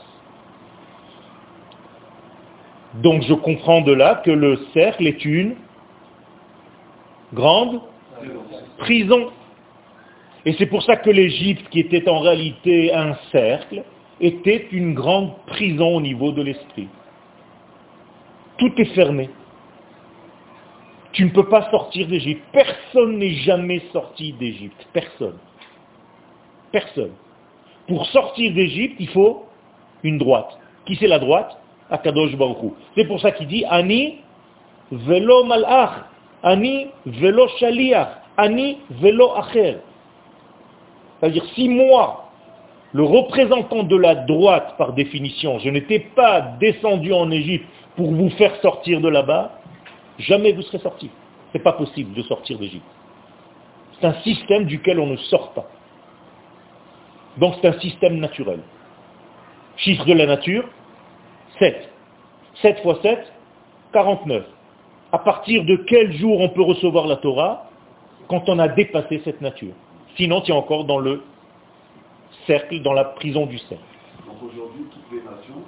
[2.94, 5.56] Donc je comprends de là que le cercle est une
[7.32, 7.80] grande
[8.78, 9.30] prison.
[10.46, 13.82] Et c'est pour ça que l'Égypte, qui était en réalité un cercle,
[14.20, 16.88] était une grande prison au niveau de l'esprit.
[18.58, 19.30] Tout est fermé.
[21.12, 22.42] Tu ne peux pas sortir d'Égypte.
[22.52, 24.86] Personne n'est jamais sorti d'Égypte.
[24.92, 25.38] Personne.
[26.72, 27.12] Personne.
[27.86, 29.46] Pour sortir d'Égypte, il faut
[30.02, 30.58] une droite.
[30.86, 31.56] Qui c'est la droite?
[31.90, 34.18] Akadosh Baruch C'est pour ça qu'il dit Ani
[34.90, 36.06] velo malach,
[36.44, 39.78] Ani velo shaliach, Ani velo acher.
[41.18, 42.30] C'est-à-dire, si moi,
[42.92, 48.30] le représentant de la droite par définition, je n'étais pas descendu en Égypte pour vous
[48.30, 49.58] faire sortir de là-bas,
[50.18, 51.10] jamais vous serez sorti.
[51.52, 52.84] Ce n'est pas possible de sortir d'Égypte.
[53.98, 55.66] C'est un système duquel on ne sort pas.
[57.38, 58.60] Donc c'est un système naturel.
[59.76, 60.64] Chiffre de la nature,
[61.58, 61.90] 7.
[62.62, 63.32] 7 fois 7,
[63.92, 64.44] 49.
[65.14, 67.70] À partir de quel jour on peut recevoir la Torah
[68.26, 69.72] Quand on a dépassé cette nature?
[70.16, 71.22] Sinon, tu es encore dans le
[72.48, 73.84] cercle, dans la prison du cercle.
[74.26, 75.62] Donc aujourd'hui, toutes les nations,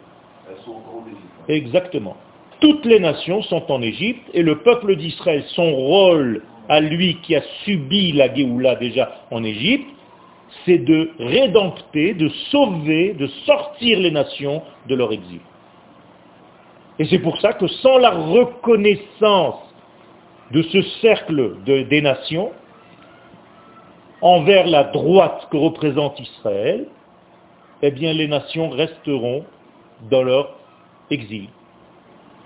[0.51, 1.49] elles sont encore en Égypte.
[1.49, 2.17] Exactement.
[2.59, 7.37] Toutes les nations sont en Égypte et le peuple d'Israël, son rôle à lui qui
[7.37, 9.89] a subi la Géoula déjà en Égypte,
[10.65, 15.39] c'est de rédempter, de sauver, de sortir les nations de leur exil.
[16.99, 19.57] Et c'est pour ça que sans la reconnaissance
[20.51, 22.53] de ce cercle des nations,
[24.23, 26.87] envers la droite que représente Israël,
[27.83, 29.45] eh bien les nations resteront
[30.11, 30.55] dans leur
[31.11, 31.49] exil.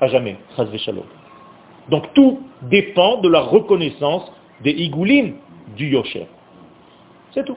[0.00, 0.36] À jamais.
[1.88, 4.32] Donc tout dépend de la reconnaissance
[4.62, 5.34] des Igoulim
[5.76, 6.26] du Yosher.
[7.32, 7.56] C'est tout.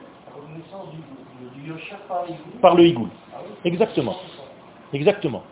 [2.60, 3.08] Par le Igoul.
[3.34, 4.16] Ah Exactement.
[4.92, 5.42] Exactement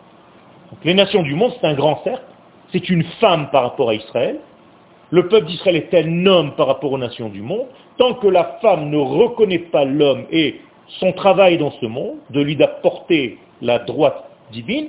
[0.83, 2.23] les nations du monde, c'est un grand cercle,
[2.71, 4.39] c'est une femme par rapport à Israël.
[5.11, 7.67] Le peuple d'Israël est un homme par rapport aux nations du monde.
[7.97, 10.59] Tant que la femme ne reconnaît pas l'homme et
[10.99, 14.87] son travail dans ce monde, de lui d'apporter la droite divine,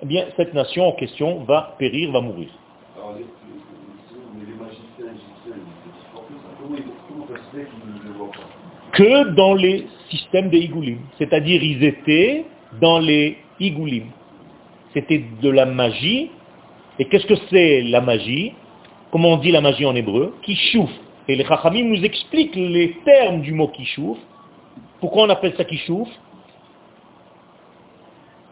[0.00, 2.48] eh bien, cette nation en question va périr, va mourir.
[8.92, 10.98] Que dans les systèmes des Igoulim.
[11.18, 12.44] C'est-à-dire, ils étaient
[12.80, 14.04] dans les Igoulim
[14.94, 16.30] c'était de la magie.
[16.98, 18.52] Et qu'est-ce que c'est la magie?
[19.10, 20.90] Comment on dit la magie en hébreu Kishouf.
[21.28, 24.18] Et les Chachamim nous expliquent les termes du mot kishouf.
[25.00, 26.08] Pourquoi on appelle ça kishouf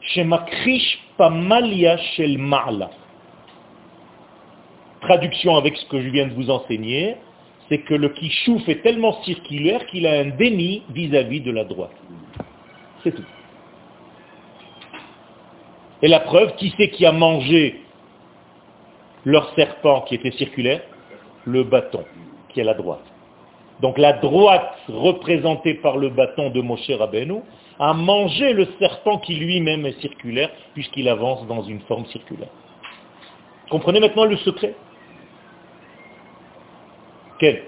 [0.00, 2.38] Shemakrish pamalia shel.
[5.00, 7.16] Traduction avec ce que je viens de vous enseigner,
[7.68, 11.64] c'est que le kishouf est tellement circulaire qu'il a un déni vis-à-vis -vis de la
[11.64, 11.96] droite.
[13.02, 13.24] C'est tout.
[16.02, 17.80] Et la preuve, qui c'est qui a mangé
[19.24, 20.82] leur serpent qui était circulaire
[21.44, 22.04] Le bâton,
[22.48, 23.04] qui est la droite.
[23.80, 27.40] Donc la droite, représentée par le bâton de Moshe Rabbeinu,
[27.78, 32.48] a mangé le serpent qui lui-même est circulaire, puisqu'il avance dans une forme circulaire.
[33.70, 34.74] Comprenez maintenant le secret
[37.38, 37.64] Quel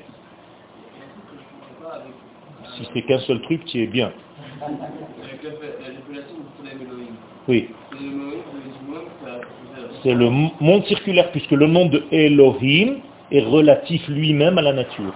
[2.77, 4.13] Si c'est qu'un seul truc, tu es bien.
[7.49, 7.69] Oui.
[10.03, 12.99] C'est le monde circulaire, puisque le nom de Elohim
[13.31, 15.13] est relatif lui-même à la nature.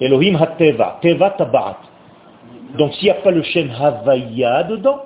[0.00, 1.78] Elohim ha-teva, teva tabat.
[2.76, 5.02] Donc s'il n'y a pas le Shen Havaya dedans,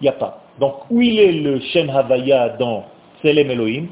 [0.00, 0.42] il n'y a pas.
[0.60, 2.86] Donc où il est le Shen Havaya dans
[3.22, 3.88] Selem Elohim?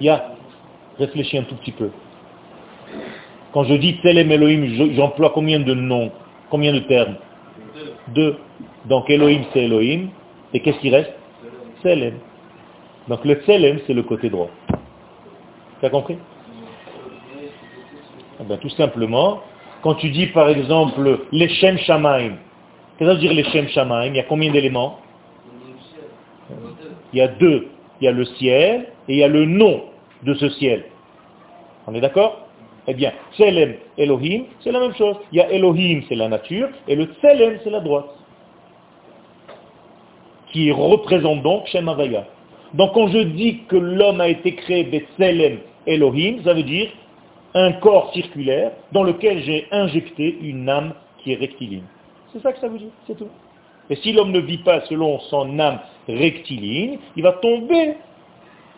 [0.00, 0.30] Il y a.
[0.98, 1.90] Réfléchis un tout petit peu.
[3.54, 6.10] Quand je dis Telem Elohim, j'emploie combien de noms,
[6.50, 7.14] combien de termes
[8.08, 8.36] Deux.
[8.86, 10.08] Donc Elohim, c'est Elohim.
[10.52, 11.12] Et qu'est-ce qui reste
[11.78, 12.14] Tselem.
[13.06, 14.50] Donc le Tselem, c'est le côté droit.
[15.78, 16.18] Tu as compris
[18.40, 19.40] Eh ben, Tout simplement,
[19.82, 22.32] quand tu dis par exemple les Shem Shamaim,
[22.98, 24.06] qu'est-ce que veut dire les Shamaim?
[24.06, 24.98] Il y a combien d'éléments?
[27.12, 27.68] Il y a deux.
[28.00, 29.84] Il y a le ciel et il y a le nom
[30.24, 30.86] de ce ciel.
[31.86, 32.43] On est d'accord?
[32.86, 35.16] Eh bien, Tselem, Elohim, c'est la même chose.
[35.32, 38.06] Il y a Elohim, c'est la nature, et le Tselem, c'est la droite.
[40.52, 41.90] Qui représente donc Shem.
[42.74, 46.90] Donc quand je dis que l'homme a été créé Tselem Elohim, ça veut dire
[47.54, 51.84] un corps circulaire dans lequel j'ai injecté une âme qui est rectiligne.
[52.32, 53.28] C'est ça que ça veut dire, c'est tout.
[53.90, 57.94] Et si l'homme ne vit pas selon son âme rectiligne, il va tomber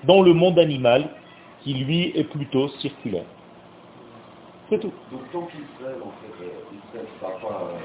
[0.05, 1.09] dans le monde animal
[1.63, 3.25] qui lui est plutôt circulaire.
[4.69, 4.93] C'est tout.
[5.13, 7.79] Donc tant qu'Israël, en fait, euh, Israël ne sera pas euh,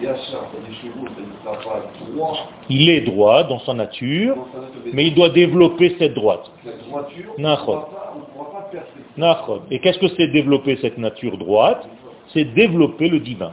[0.00, 4.36] il ne sera pas droit Il est droit dans sa nature,
[4.92, 6.50] mais il doit développer cette droite.
[9.70, 11.86] Et qu'est-ce que c'est développer cette nature droite?
[12.32, 13.52] C'est développer le divin.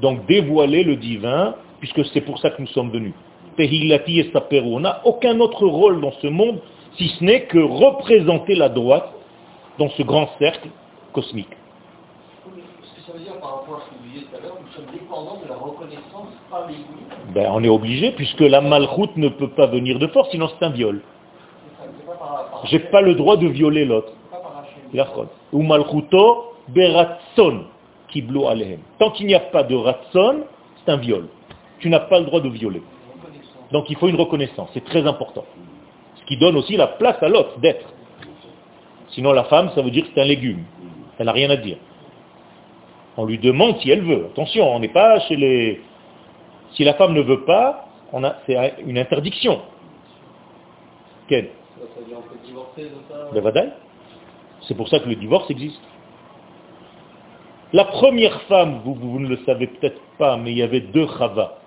[0.00, 3.14] Donc dévoiler le divin, puisque c'est pour ça que nous sommes venus.
[3.56, 4.74] Tehilati et Saperu.
[4.74, 6.60] On n'a aucun autre rôle dans ce monde,
[6.98, 9.10] si ce n'est que représenter la droite
[9.78, 10.68] dans ce grand cercle
[11.12, 11.48] cosmique.
[13.16, 14.56] Ce que ça veut dire par rapport à ce que vous disiez tout à l'heure,
[14.60, 17.34] nous sommes dépendants de la reconnaissance par les guides.
[17.34, 20.64] Ben, on est obligé, puisque la malchoute ne peut pas venir de force, sinon c'est
[20.64, 21.00] un viol.
[22.64, 24.12] J'ai pas le droit de violer l'autre.
[25.52, 27.64] Ou malchuto beratson
[28.08, 28.80] kiblu alehem.
[28.98, 30.44] Tant qu'il n'y a pas de ratson,
[30.84, 31.28] c'est un viol.
[31.78, 32.82] Tu n'as pas le droit de violer.
[33.72, 35.44] Donc il faut une reconnaissance, c'est très important.
[36.16, 37.86] Ce qui donne aussi la place à l'autre d'être.
[39.10, 40.64] Sinon la femme, ça veut dire que c'est un légume.
[41.18, 41.78] Elle n'a rien à dire.
[43.16, 44.26] On lui demande si elle veut.
[44.32, 45.80] Attention, on n'est pas chez les...
[46.72, 48.36] Si la femme ne veut pas, on a...
[48.46, 49.60] c'est une interdiction.
[51.28, 53.72] Quelle Ça, ça veut dire on peut divorcer de ça vadaï.
[54.62, 55.80] C'est pour ça que le divorce existe.
[57.72, 61.06] La première femme, vous, vous ne le savez peut-être pas, mais il y avait deux
[61.18, 61.58] Chava.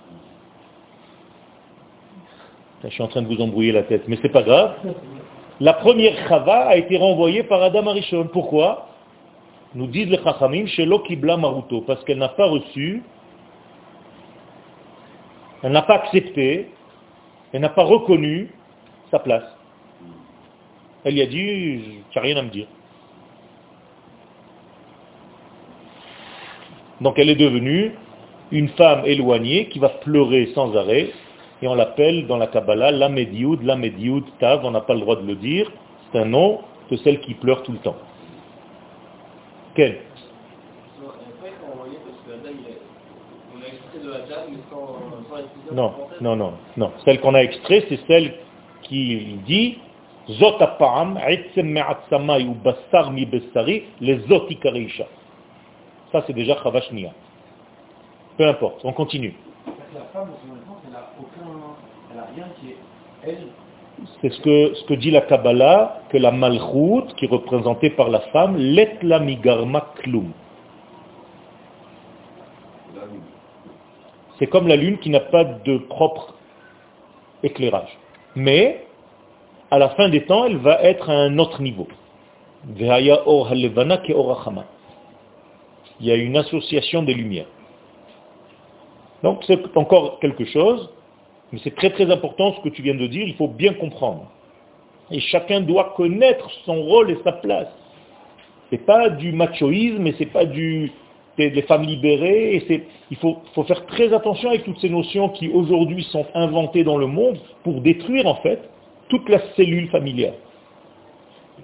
[2.84, 4.76] Je suis en train de vous embrouiller la tête, mais c'est pas grave.
[5.60, 8.30] La première Chava a été renvoyée par Adam Arishon.
[8.32, 8.89] Pourquoi?
[9.76, 13.04] Nous disent les Chachamim, Shelo Kibla Maruto, parce qu'elle n'a pas reçu,
[15.62, 16.70] elle n'a pas accepté,
[17.54, 18.50] elle n'a pas reconnu
[19.12, 19.44] sa place.
[21.04, 22.68] Elle lui a dit, tu n'as rien à me dire.
[27.02, 27.94] Donc elle est devenue
[28.52, 31.12] une femme éloignée qui va pleurer sans arrêt,
[31.62, 35.02] et on l'appelle dans la Kabbalah la Medioud, la Medioud Tav, on n'a pas le
[35.02, 35.72] droit de le dire,
[36.12, 37.96] c'est un nom de celle qui pleure tout le temps.
[39.76, 40.00] Quelle
[45.72, 46.92] Non, Non, non, non.
[47.06, 48.34] Celle qu'on a extrait, c'est celle
[48.84, 49.78] qui dit
[50.30, 51.76] Zot apa'am, etzem
[52.48, 55.06] ou bassar mi bessari, les zot ikarisha.
[56.12, 57.12] Ça, c'est déjà Chavashnia.
[58.38, 59.34] Peu importe, on continue.
[59.94, 60.30] La femme,
[62.12, 62.78] elle n'a rien qui est
[63.24, 63.48] elle.
[64.22, 68.58] C'est ce que, dit la Kabbalah, que la malchoute, qui est représentée par la femme,
[68.58, 70.32] let la migarma klum.
[74.38, 76.34] C'est comme la lune qui n'a pas de propre
[77.44, 77.98] éclairage.
[78.36, 78.86] Mais,
[79.72, 81.88] à la fin des temps, elle va être à un autre niveau.
[82.68, 82.86] Il
[86.06, 87.48] y a une association des lumières.
[89.24, 90.90] Donc c'est encore quelque chose,
[91.52, 94.32] mais c'est très très important ce que tu viens de dire, il faut bien comprendre.
[95.12, 97.70] Et chacun doit connaître son rôle et sa place.
[98.70, 100.92] C'est pas du machoïsme et c'est pas du
[101.48, 102.62] des, femmes libérées.
[103.10, 107.08] Il faut, faire très attention avec toutes ces notions qui aujourd'hui sont inventées dans le
[107.08, 108.60] monde pour détruire en fait
[109.08, 110.36] toute la cellule familiale,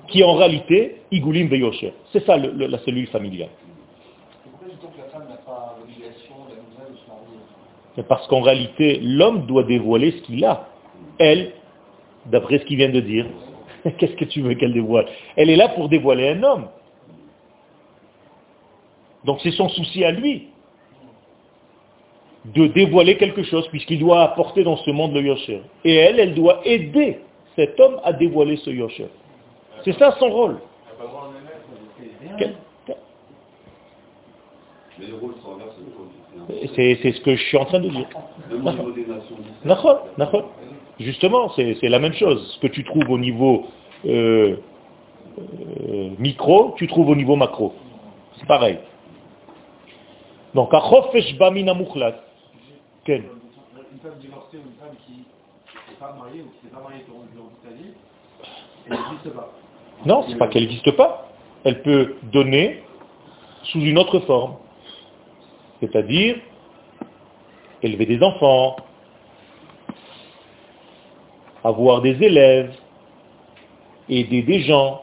[0.07, 1.93] qui en réalité Igulim Beyosher.
[2.11, 3.49] C'est ça la cellule familiale.
[4.45, 7.37] Et pourquoi dit-on que la femme n'a pas l'obligation, la nouvelle de se marier
[7.95, 10.67] C'est parce qu'en réalité, l'homme doit dévoiler ce qu'il a.
[11.17, 11.53] Elle,
[12.25, 13.25] d'après ce qu'il vient de dire,
[13.97, 15.07] qu'est-ce que tu veux qu'elle dévoile?
[15.35, 16.67] Elle est là pour dévoiler un homme.
[19.23, 20.49] Donc c'est son souci à lui
[22.53, 25.61] de dévoiler quelque chose, puisqu'il doit apporter dans ce monde le Yosher.
[25.83, 27.19] Et elle, elle doit aider
[27.55, 29.07] cet homme à dévoiler ce Yosher.
[29.83, 30.59] C'est ça son rôle.
[34.99, 35.11] Mais
[35.81, 36.24] aujourd'hui.
[36.75, 38.07] C'est c'est ce que je suis en train de dire.
[40.99, 42.53] Justement, c'est c'est la même chose.
[42.55, 43.65] Ce que tu trouves au niveau
[44.05, 44.57] euh,
[45.37, 47.73] euh, micro, tu trouves au niveau macro.
[48.39, 48.79] C'est pareil.
[50.53, 52.15] Donc, achofesh bamina mukhlat.
[53.03, 53.27] Quel Là,
[54.01, 57.23] femme divorcée ou une femme qui n'est pas mariée ou qui s'est pas mariée durant
[57.33, 57.91] durant toute sa vie,
[58.85, 59.51] elle n'existe pas.
[60.05, 61.29] Non, c'est pas qu'elle n'existe pas.
[61.63, 62.83] Elle peut donner
[63.63, 64.55] sous une autre forme.
[65.81, 66.37] C'est-à-dire
[67.81, 68.75] élever des enfants,
[71.63, 72.73] avoir des élèves,
[74.09, 75.01] aider des gens.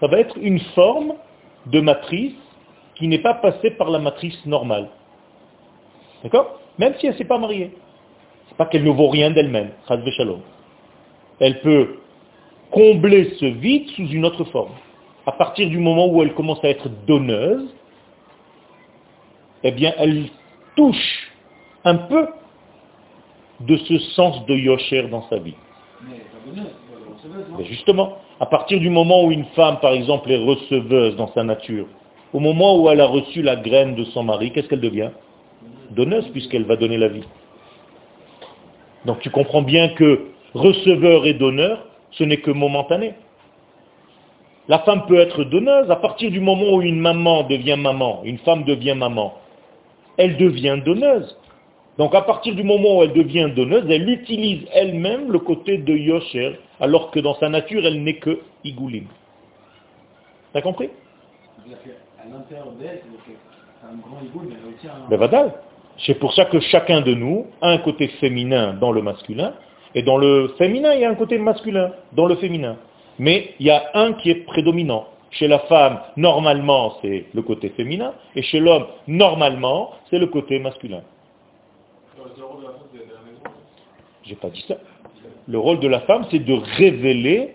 [0.00, 1.14] Ça va être une forme
[1.66, 2.34] de matrice
[2.96, 4.88] qui n'est pas passée par la matrice normale.
[6.22, 6.60] D'accord?
[6.78, 7.70] Même si elle ne s'est pas mariée.
[8.48, 9.70] C'est pas qu'elle ne vaut rien d'elle-même.
[11.38, 11.98] Elle peut
[12.70, 14.72] combler ce vide sous une autre forme.
[15.26, 17.72] À partir du moment où elle commence à être donneuse,
[19.62, 20.26] eh bien, elle
[20.76, 21.30] touche
[21.84, 22.28] un peu
[23.60, 25.54] de ce sens de Yosher dans sa vie.
[27.58, 31.44] Mais justement, à partir du moment où une femme, par exemple, est receveuse dans sa
[31.44, 31.86] nature,
[32.32, 35.10] au moment où elle a reçu la graine de son mari, qu'est-ce qu'elle devient?
[35.90, 37.24] Donneuse, puisqu'elle va donner la vie.
[39.04, 43.14] Donc tu comprends bien que receveur et donneur, ce n'est que momentané.
[44.68, 48.38] La femme peut être donneuse à partir du moment où une maman devient maman, une
[48.38, 49.34] femme devient maman.
[50.20, 51.34] Elle devient donneuse.
[51.96, 55.94] Donc à partir du moment où elle devient donneuse, elle utilise elle-même le côté de
[55.94, 59.06] Yosher, alors que dans sa nature, elle n'est que Igoulim.
[60.52, 60.90] T'as compris?
[61.66, 65.28] L'intérieur d'elle, c'est un grand mais elle a aussi un...
[65.28, 65.52] Ben.
[66.04, 69.54] C'est pour ça que chacun de nous a un côté féminin dans le masculin,
[69.94, 72.76] et dans le féminin, il y a un côté masculin dans le féminin.
[73.18, 75.06] Mais il y a un qui est prédominant.
[75.30, 80.58] Chez la femme, normalement, c'est le côté féminin, et chez l'homme, normalement, c'est le côté
[80.58, 81.02] masculin.
[84.24, 84.76] J'ai pas dit ça.
[85.46, 87.54] Le rôle de la femme, c'est de révéler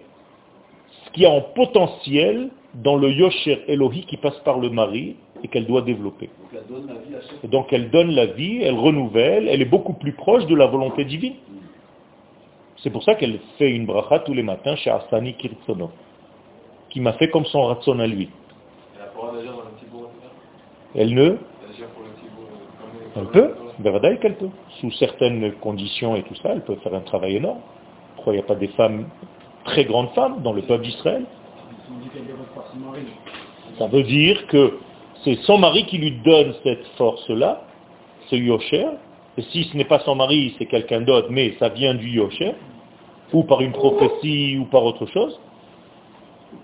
[1.06, 5.16] ce qu'il y a en potentiel dans le Yosher Elohi qui passe par le mari
[5.44, 6.30] et qu'elle doit développer.
[6.52, 9.48] Donc elle donne la vie à chaque Et donc elle donne la vie, elle renouvelle,
[9.48, 11.36] elle est beaucoup plus proche de la volonté divine.
[12.78, 15.92] C'est pour ça qu'elle fait une bracha tous les matins chez Asani Kirtsono,
[16.96, 18.30] qui m'a fait comme son ratson à lui.
[20.96, 21.38] Elle ne, euh,
[23.18, 24.50] elle peut, ben qu'elle peut.
[24.80, 27.60] Sous certaines conditions et tout ça, elle peut faire un travail énorme.
[28.16, 29.10] Pourquoi il n'y a pas des femmes,
[29.66, 31.26] très grandes femmes, dans le peuple d'Israël?
[33.78, 34.78] Ça veut dire que
[35.26, 37.64] c'est son mari qui lui donne cette force-là,
[38.30, 38.88] ce Yosher,
[39.38, 42.54] et si ce n'est pas son mari, c'est quelqu'un d'autre, mais ça vient du Yosher,
[43.34, 45.38] ou par une prophétie, ou par autre chose,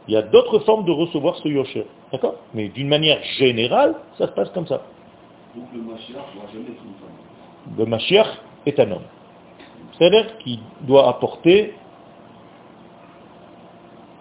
[0.07, 1.85] il y a d'autres formes de recevoir ce Yosher.
[2.11, 2.35] D'accord?
[2.53, 4.81] Mais d'une manière générale, ça se passe comme ça.
[5.55, 7.77] Donc le Mashiach ne doit jamais être une femme.
[7.77, 8.27] Le Mashiach
[8.65, 9.03] est un homme.
[9.97, 11.73] C'est-à-dire qu'il doit apporter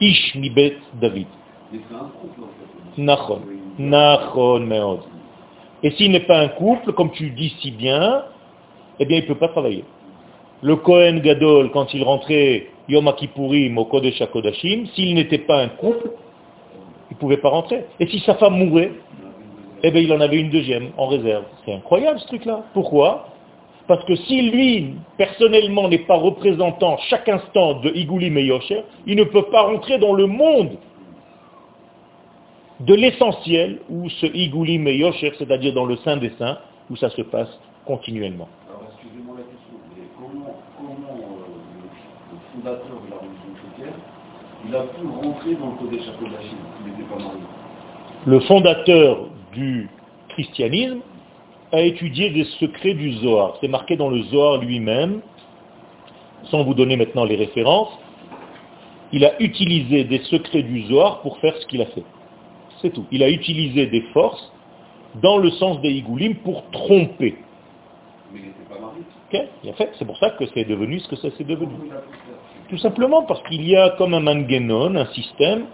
[0.00, 1.26] Ish Mibet David.
[1.72, 3.02] Mais c'est un couple en fait.
[3.02, 3.40] Nachon.
[3.78, 5.00] Nachon meod.
[5.82, 8.24] Et s'il n'est pas un couple, comme tu dis si bien,
[8.98, 9.84] eh bien il ne peut pas travailler.
[10.62, 16.11] Le Kohen Gadol, quand il rentrait Yom au Kodesh HaKodashim, s'il n'était pas un couple,
[17.11, 17.84] il ne pouvait pas rentrer.
[17.98, 18.92] Et si sa femme mourait,
[19.82, 21.44] eh bien il en avait une deuxième en réserve.
[21.64, 22.64] C'est incroyable ce truc-là.
[22.74, 23.28] Pourquoi?
[23.86, 29.16] Parce que si lui, personnellement, n'est pas représentant chaque instant de Igoulim et Yosher, il
[29.16, 30.78] ne peut pas rentrer dans le monde
[32.80, 35.02] de l'essentiel où ce Igoulim et
[35.38, 36.58] c'est-à-dire dans le Saint des Saints,
[36.90, 37.50] où ça se passe
[37.84, 38.48] continuellement.
[38.68, 41.46] Alors excusez-moi la question, mais comment, comment euh,
[42.30, 44.01] le, le fondateur de la religion chrétienne,
[44.66, 47.40] il a pu rentrer dans le n'était pas marié
[48.26, 49.88] Le fondateur du
[50.28, 51.01] christianisme
[51.72, 53.57] a étudié des secrets du Zohar.
[53.61, 55.20] C'est marqué dans le Zohar lui-même,
[56.51, 57.96] sans vous donner maintenant les références.
[59.12, 62.05] Il a utilisé des secrets du Zohar pour faire ce qu'il a fait.
[62.82, 63.07] C'est tout.
[63.11, 64.53] Il a utilisé des forces
[65.22, 67.36] dans le sens des Igoulim pour tromper.
[68.32, 69.03] Mais il n'était pas marié.
[69.32, 71.74] En fait, c'est pour ça que c'est devenu ce que ça s'est devenu.
[72.68, 75.66] Tout simplement parce qu'il y a comme un mangenon, un système,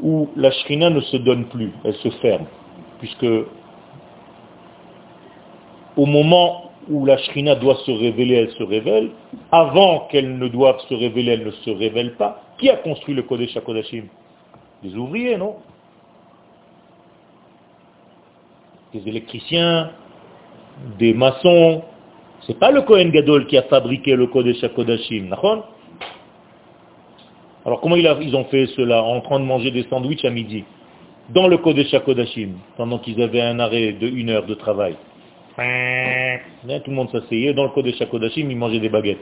[0.00, 2.46] où la shrina ne se donne plus, elle se ferme.
[2.98, 3.26] Puisque
[5.96, 9.10] au moment où la shrina doit se révéler, elle se révèle.
[9.50, 12.42] Avant qu'elle ne doive se révéler, elle ne se révèle pas.
[12.58, 14.04] Qui a construit le Kodesh HaKodashim
[14.82, 15.56] Des ouvriers, non?
[18.92, 19.90] Des électriciens,
[20.98, 21.82] des maçons.
[22.46, 25.68] C'est pas le Kohen Gadol qui a fabriqué le Kodesh HaKodashim, d'accord?
[27.64, 30.64] Alors comment ils ont fait cela En train de manger des sandwichs à midi,
[31.30, 34.96] dans le Kodesh HaKodashim, pendant qu'ils avaient un arrêt de une heure de travail.
[35.56, 36.38] Hein,
[36.84, 39.18] Tout le monde s'asseyait, dans le Kodesh HaKodashim, ils mangeaient des baguettes.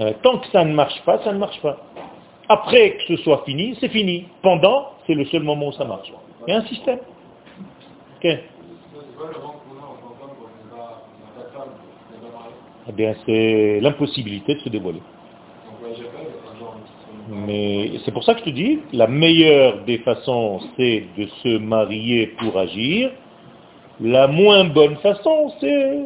[0.00, 1.78] Euh, tant que ça ne marche pas, ça ne marche pas.
[2.48, 4.26] Après que ce soit fini, c'est fini.
[4.42, 6.10] Pendant, c'est le seul moment où ça marche.
[6.46, 6.98] Il y a un système.
[8.16, 8.22] Ok?
[8.22, 8.40] C'est
[9.16, 11.48] quoi le manque qu'on a en tant qu'homme quand on n'est pas on n'a pas
[11.48, 11.68] de femme,
[12.08, 12.54] on n'est pas marié
[12.90, 15.00] Eh bien, c'est l'impossibilité de se dévoiler.
[17.28, 21.58] Mais c'est pour ça que je te dis, la meilleure des façons, c'est de se
[21.58, 23.12] marier pour agir.
[24.00, 25.98] La moins bonne façon, c'est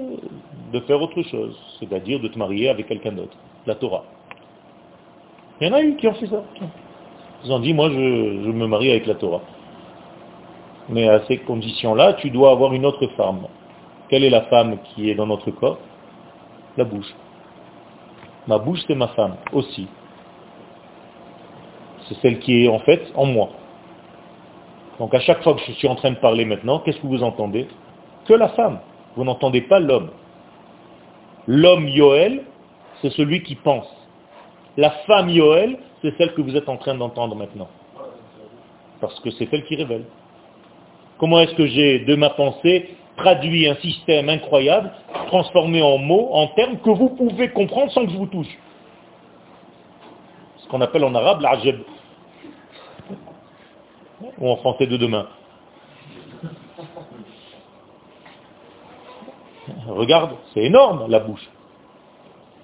[0.74, 4.04] de faire autre chose, c'est-à-dire de te marier avec quelqu'un d'autre, la Torah.
[5.62, 6.42] Il y en a eu qui ont fait ça.
[7.46, 9.40] Ils ont dit, moi, je, je me marie avec la Torah.
[10.90, 13.46] Mais à ces conditions-là, tu dois avoir une autre femme.
[14.10, 15.78] Quelle est la femme qui est dans notre corps?
[16.76, 17.14] La bouche.
[18.46, 19.88] Ma bouche, c'est ma femme aussi.
[22.08, 23.50] C'est celle qui est en fait en moi.
[24.98, 27.22] Donc à chaque fois que je suis en train de parler maintenant, qu'est-ce que vous
[27.22, 27.66] entendez?
[28.26, 28.80] Que la femme.
[29.16, 30.10] Vous n'entendez pas l'homme.
[31.46, 32.42] L'homme Yoel,
[33.00, 33.86] c'est celui qui pense.
[34.76, 37.68] La femme Yoel, c'est celle que vous êtes en train d'entendre maintenant.
[39.00, 40.04] Parce que c'est elle qui révèle.
[41.18, 44.92] Comment est-ce que j'ai, de ma pensée, traduit un système incroyable,
[45.28, 48.58] transformé en mots, en termes que vous pouvez comprendre sans que je vous touche
[50.58, 51.80] Ce qu'on appelle en arabe l'ajeb.
[54.38, 55.28] Ou en français de demain.
[59.86, 61.48] Regarde, c'est énorme la bouche.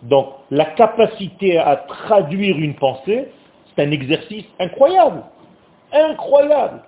[0.03, 3.29] Donc la capacité à traduire une pensée,
[3.69, 5.23] c'est un exercice incroyable.
[5.93, 6.83] Incroyable.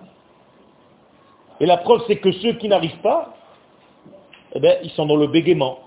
[1.59, 3.33] Et la preuve, c'est que ceux qui n'arrivent pas,
[4.55, 5.79] eh ben, ils sont dans le bégaiement.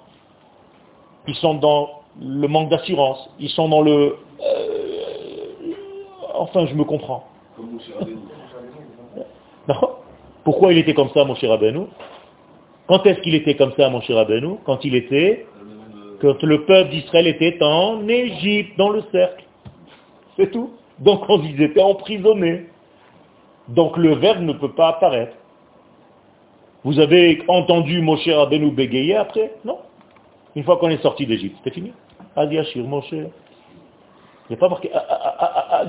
[1.28, 3.28] Ils sont dans le manque d'assurance.
[3.38, 4.16] Ils sont dans le...
[4.42, 5.72] euh,
[6.34, 7.24] enfin, je me comprends.
[7.56, 7.78] Comme.
[9.68, 9.74] Non
[10.44, 11.86] Pourquoi il était comme ça, mon cher Rabbeinu?
[12.86, 14.58] Quand est-ce qu'il était comme ça, mon cher Rabbeinu?
[14.64, 15.44] Quand il était,
[16.20, 19.44] quand le peuple d'Israël était en Égypte, dans le cercle.
[20.36, 20.70] C'est tout.
[21.00, 22.66] Donc quand ils étaient emprisonnés.
[23.68, 25.36] Donc le verbe ne peut pas apparaître.
[26.86, 29.78] Vous avez entendu Moshe Rabbeinu bégayer après Non.
[30.54, 31.92] Une fois qu'on est sorti d'Égypte, c'était fini.
[32.36, 33.10] Adi Ashir, Moshe.
[33.10, 33.26] Il
[34.50, 34.90] n'y a pas marqué...
[34.94, 35.84] ah, ah, ah,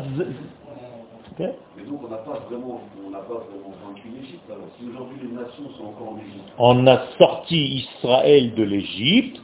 [1.38, 4.50] Mais donc on n'a pas vraiment, on pas vraiment vaincu l'Égypte.
[4.50, 9.40] Alors si aujourd'hui les nations sont encore en Égypte, On a sorti Israël de l'Égypte,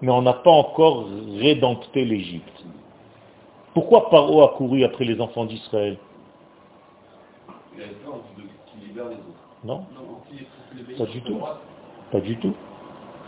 [0.00, 2.64] mais on n'a pas encore rédempté l'Égypte.
[3.74, 5.98] Pourquoi Paro a couru après les enfants d'Israël?
[7.76, 9.45] Il a peur de, qui libère les autres.
[9.64, 9.84] Non
[10.98, 11.40] Pas du tout.
[12.12, 12.54] Pas du tout.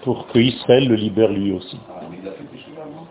[0.03, 1.79] Pour que Israël le libère lui aussi.
[1.91, 3.07] Ah, mais il a fait pécher là, non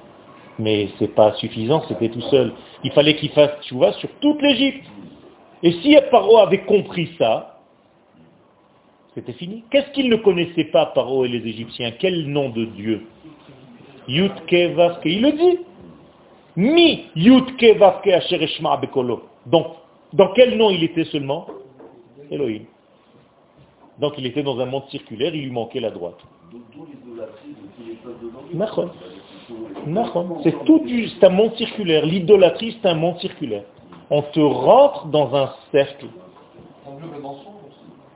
[0.59, 2.53] Mais c'est pas suffisant, c'était tout seul.
[2.83, 4.85] Il fallait qu'il fasse vois, sur toute l'Égypte.
[5.63, 7.59] Et si Paro avait compris ça,
[9.15, 9.63] c'était fini.
[9.71, 11.91] Qu'est-ce qu'ils ne connaissaient pas, Paro et les Égyptiens?
[11.99, 13.07] Quel nom de Dieu?
[14.07, 15.59] Vavke, il le dit.
[16.55, 18.39] Mi Yutke Vavke Asher
[18.81, 19.23] Bekolo.
[19.45, 19.67] Donc,
[20.13, 21.47] dans quel nom il était seulement?
[22.31, 22.63] Elohim.
[23.99, 26.19] Donc il était dans un monde circulaire, il lui manquait la droite.
[30.43, 32.05] C'est tout c'est un monde circulaire.
[32.05, 33.63] L'idolâtrie, c'est un monde circulaire.
[34.09, 36.07] On te rentre dans un cercle.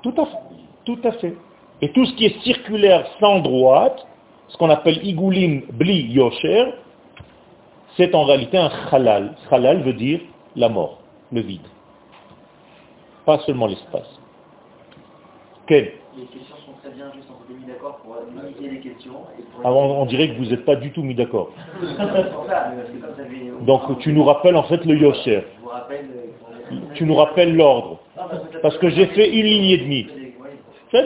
[0.01, 0.38] Tout à fait.
[0.86, 1.36] Tout à fait.
[1.82, 4.05] Et tout ce qui est circulaire sans droite,
[4.49, 6.73] ce qu'on appelle igulim bli yosher,
[7.97, 9.36] c'est en réalité un halal.
[9.49, 10.21] Halal veut dire
[10.55, 10.99] la mort,
[11.32, 11.67] le vide.
[13.25, 14.20] Pas seulement l'espace.
[15.72, 19.13] Les questions sont très bien, juste on mis d'accord pour limiter les questions.
[19.63, 21.51] Ah, on, dirait que vous n'êtes pas du tout mis d'accord.
[23.61, 25.38] Donc tu nous rappelles en fait le yosher.
[25.38, 27.99] Euh, Tu nous rappelles l'ordre.
[28.61, 30.07] Parce que j'ai fait une ligne et demie.
[30.91, 31.05] C'est.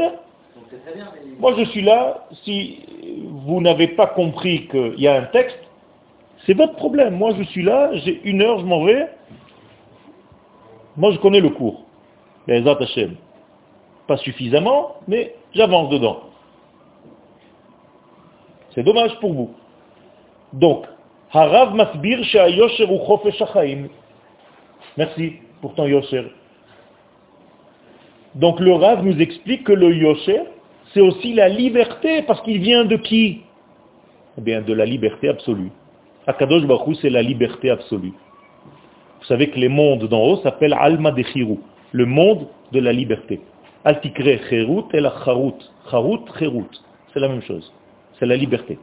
[1.39, 2.79] Moi, je suis là, si
[3.45, 5.59] vous n'avez pas compris qu'il y a un texte,
[6.45, 7.15] c'est votre problème.
[7.15, 9.07] Moi, je suis là, j'ai une heure, je m'en vais.
[10.97, 11.83] Moi, je connais le cours.
[12.47, 13.15] Les Hashem.
[14.07, 16.21] Pas suffisamment, mais j'avance dedans.
[18.73, 19.51] C'est dommage pour vous.
[20.53, 20.85] Donc,
[21.31, 23.41] Harav Masbir Yosher ou Chofesh.
[24.97, 26.31] Merci pour ton Yosher.
[28.35, 30.43] Donc le Rav nous explique que le Yosher,
[30.93, 33.41] c'est aussi la liberté, parce qu'il vient de qui?
[34.37, 35.71] Eh bien, de la liberté absolue.
[36.27, 38.13] Akadosh Baruch c'est la liberté absolue.
[39.19, 41.61] Vous savez que les mondes d'en haut s'appellent Alma de Chirou,
[41.93, 43.39] le monde de la liberté.
[46.39, 46.65] Cherut.
[47.13, 47.71] C'est la même chose.
[48.19, 48.77] C'est la liberté.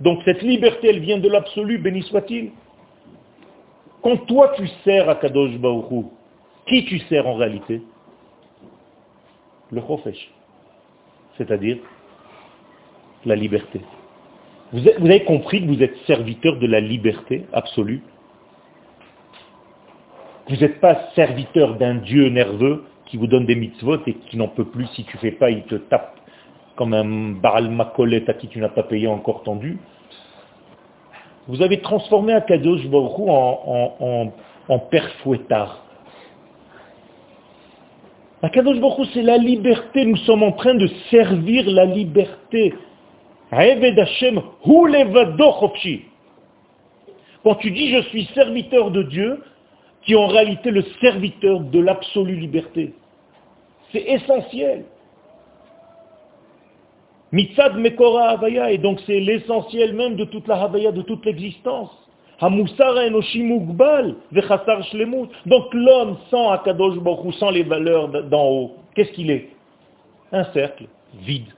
[0.00, 2.52] Donc cette liberté, elle vient de l'absolu, béni soit-il.
[4.02, 6.04] Quand toi tu sers à Kadosh Baruch Hu,
[6.66, 7.82] qui tu sers en réalité?
[9.72, 10.30] Le Chofesh.
[11.36, 11.78] C'est-à-dire
[13.26, 13.80] la liberté.
[14.72, 18.02] Vous avez compris que vous êtes serviteur de la liberté absolue?
[20.48, 24.48] Vous n'êtes pas serviteur d'un Dieu nerveux qui vous donne des mitzvot et qui n'en
[24.48, 26.16] peut plus si tu fais pas, il te tape
[26.74, 29.78] comme un Baal Makolet à qui tu n'as pas payé encore tendu.
[31.48, 34.32] Vous avez transformé Akadosh Baruch en, en, en,
[34.68, 35.84] en père fouettard.
[38.42, 40.06] Akadosh Baruch c'est la liberté.
[40.06, 42.74] Nous sommes en train de servir la liberté.
[47.42, 49.42] Quand tu dis je suis serviteur de Dieu,
[50.08, 52.94] qui est en réalité le serviteur de l'absolue liberté.
[53.92, 54.86] C'est essentiel.
[57.30, 61.90] Mitzad Mekora Havaya, et donc c'est l'essentiel même de toute la Havaya, de toute l'existence.
[62.40, 62.62] Donc
[65.74, 69.50] l'homme sans Akadosh Baruch sans les valeurs d'en haut, qu'est-ce qu'il est?
[70.32, 70.86] Un cercle
[71.20, 71.52] vide.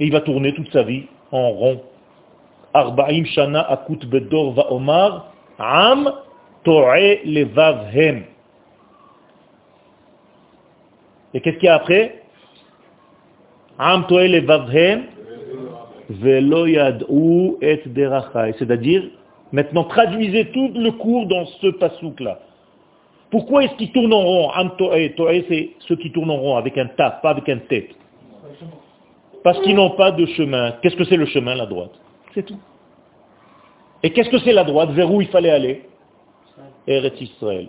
[0.00, 1.82] Et il va tourner toute sa vie en rond.
[2.72, 5.26] Arba'im Shana Akut Bedor Va Omar,
[5.58, 6.10] Am
[6.64, 8.24] To'e Levavhem.
[11.34, 12.22] Et qu'est-ce qu'il y a après?
[13.78, 15.04] Am To'e Levavhem,
[16.08, 18.54] Velo Yad'u Et Derachai.
[18.58, 19.02] C'est-à-dire,
[19.52, 22.40] maintenant traduisez tout le cours dans ce pasouk-là.
[23.30, 24.50] Pourquoi est-ce qu'ils tournent en rond?
[24.50, 27.58] Am To'e, To'e c'est ceux qui tournent en rond avec un taf, pas avec un
[27.58, 27.90] tête.
[29.42, 30.72] Parce qu'ils n'ont pas de chemin.
[30.80, 31.92] Qu'est-ce que c'est le chemin, la droite?
[32.32, 32.58] C'est tout.
[34.02, 34.90] Et qu'est-ce que c'est la droite?
[34.90, 35.82] Vers où il fallait aller?
[36.86, 37.68] Eretz Israël.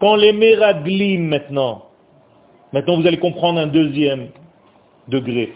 [0.00, 1.86] Quand les Meraglim maintenant,
[2.72, 4.28] maintenant vous allez comprendre un deuxième
[5.08, 5.52] degré,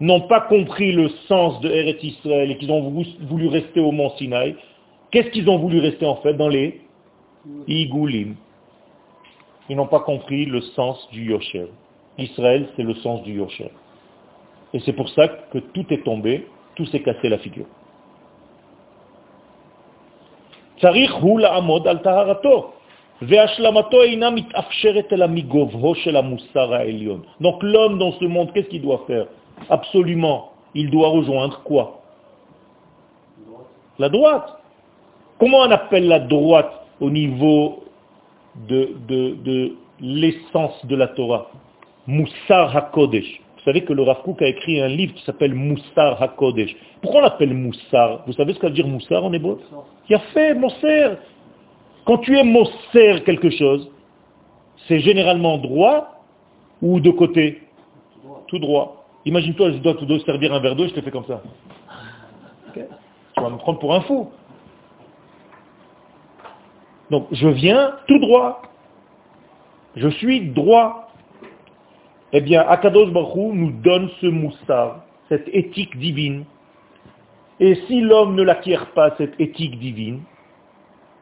[0.00, 2.90] n'ont pas compris le sens de Eretz Israël et qu'ils ont
[3.28, 4.56] voulu rester au mont Sinaï,
[5.10, 6.80] qu'est-ce qu'ils ont voulu rester en fait dans les
[7.68, 8.34] Igoulim
[9.68, 11.66] Ils n'ont pas compris le sens du Yosher.
[12.18, 13.70] Israël, c'est le sens du Yosher.
[14.72, 17.66] Et c'est pour ça que tout est tombé, tout s'est cassé la figure.
[27.40, 29.26] Donc l'homme dans ce monde, qu'est-ce qu'il doit faire?
[29.70, 32.00] Absolument, il doit rejoindre quoi?
[33.98, 34.60] La droite.
[35.38, 37.84] Comment on appelle la droite au niveau
[38.68, 41.50] de, de, l'essence de la Torah?
[42.06, 43.40] Moussar HaKodesh.
[43.64, 46.76] Vous savez que le Rav Kook a écrit un livre qui s'appelle Moussar HaKodesh.
[47.00, 48.22] Pourquoi on l'appelle Moussar?
[48.26, 49.58] Vous savez ce que veut dire Moussar en hébreu?
[50.06, 51.12] Il a fait Mosser.
[52.04, 53.90] Quand tu es Mosser quelque chose,
[54.86, 56.20] c'est généralement droit
[56.82, 57.62] ou de côté?
[58.48, 59.06] Tout droit.
[59.24, 61.40] Imagine-toi, je dois te servir un verre d'eau, je te fais comme ça.
[62.74, 62.82] Tu
[63.40, 64.28] vas me prendre pour un fou.
[67.10, 68.60] Donc je viens tout droit.
[69.96, 71.03] Je suis droit.
[72.36, 76.44] Eh bien, Akadosh Baruch nous donne ce moussard, cette éthique divine.
[77.60, 80.20] Et si l'homme ne l'acquiert pas, cette éthique divine,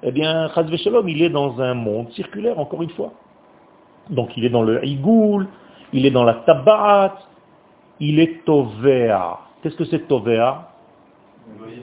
[0.02, 3.12] eh bien, Chazve Shalom, il est dans un monde circulaire, encore une fois.
[4.08, 5.48] Donc il est dans le Igoul,
[5.92, 7.18] il est dans la Tabarat,
[8.00, 9.38] il est Tovea.
[9.62, 10.70] Qu'est-ce que c'est Tovea?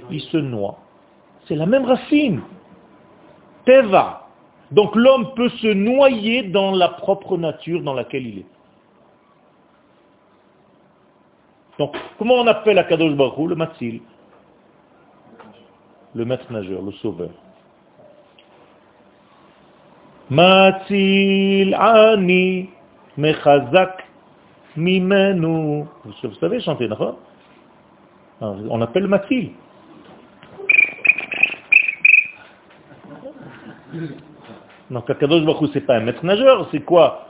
[0.10, 0.80] Il se noie.
[1.48, 2.42] C'est la même racine.
[3.64, 4.28] Teva.
[4.72, 8.59] Donc l'homme peut se noyer dans la propre nature dans laquelle il est.
[11.80, 14.02] Donc, comment on appelle Akadosh Baruch Le Matzil.
[16.14, 17.30] Le maître nageur, le sauveur.
[20.30, 22.70] Matzil ani
[23.18, 24.04] mechazak
[24.76, 25.86] mimenu.
[26.04, 27.18] Vous savez chanter, d'accord?
[28.42, 29.52] On appelle Matzil.
[34.92, 37.30] Donc Akadosh Baruch c'est pas un maître nageur, c'est quoi?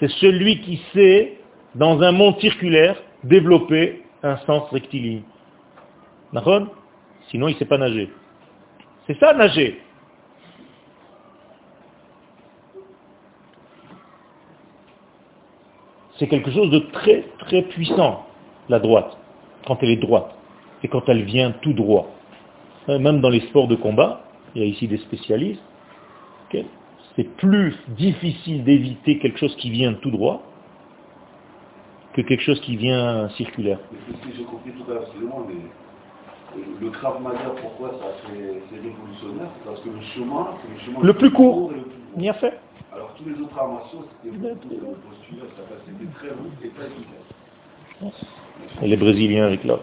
[0.00, 1.38] C'est celui qui sait
[1.76, 5.22] dans un monde circulaire, développer un sens rectiligne.
[6.32, 6.66] D'accord?
[7.28, 8.10] Sinon, il ne sait pas nager.
[9.06, 9.80] C'est ça, nager.
[16.18, 18.26] C'est quelque chose de très, très puissant,
[18.68, 19.16] la droite,
[19.66, 20.34] quand elle est droite,
[20.82, 22.10] et quand elle vient tout droit.
[22.88, 24.24] Euh, même dans les sports de combat,
[24.54, 25.62] il y a ici des spécialistes,
[27.16, 30.42] c'est plus difficile d'éviter quelque chose qui vient tout droit
[32.16, 33.78] que quelque chose qui vient circulaire.
[34.34, 35.54] j'ai compris tout à l'heure, mais
[36.80, 39.50] le Krav Maga, pourquoi ça c'est révolutionnaire?
[39.66, 41.72] Parce que le chemin, c'est le chemin le plus court.
[42.16, 42.58] Il y a fait.
[42.94, 45.44] Alors tous les autres armations, c'était postulaire,
[45.86, 48.26] c'était très long et très efficace.
[48.82, 49.80] Et les Brésiliens avec leur...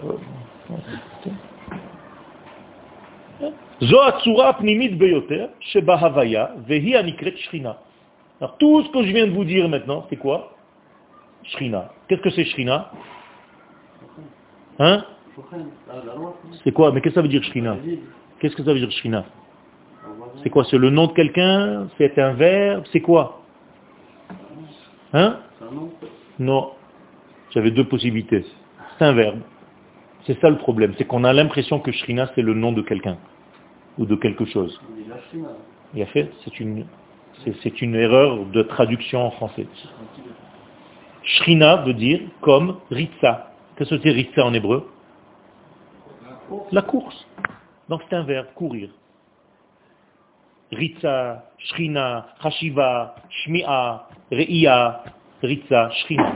[8.41, 10.53] Alors tout ce que je viens de vous dire maintenant, c'est quoi?
[11.44, 11.91] Shrina.
[12.08, 12.91] Qu'est-ce que c'est Shrina?
[14.80, 15.06] Hein?
[16.64, 16.91] C'est quoi?
[16.91, 17.78] Mais qu'est-ce que ça veut dire Shrina?
[18.39, 19.26] Qu'est-ce que ça veut dire Shrina?
[20.41, 20.64] C'est quoi?
[20.66, 21.88] C'est le nom de quelqu'un?
[21.98, 22.84] C'est un verbe?
[22.91, 23.41] C'est quoi?
[25.14, 25.39] Hein?
[26.39, 26.72] Non.
[27.52, 28.46] J'avais deux possibilités.
[28.98, 29.39] C'est un verbe.
[30.26, 33.18] C'est ça le problème, c'est qu'on a l'impression que Shrina c'est le nom de quelqu'un
[33.98, 34.80] ou de quelque chose.
[35.94, 36.86] Il a fait, c'est une,
[37.62, 39.68] c'est une erreur de traduction en français.
[41.24, 43.51] Shrina veut dire comme Ritza.
[43.76, 44.89] Qu'est-ce que c'est Ritza en hébreu?
[46.71, 47.26] La course.
[47.89, 48.89] Donc c'est un verbe, courir.
[50.71, 55.03] Ritza, Shrina, Hashiva, Shmi'a, Re'ia,
[55.41, 56.34] Ritza, Shrina.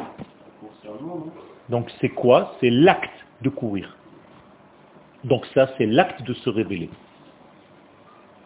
[1.70, 2.56] Donc c'est quoi?
[2.60, 3.96] C'est l'acte de courir.
[5.24, 6.90] Donc ça, c'est l'acte de se révéler.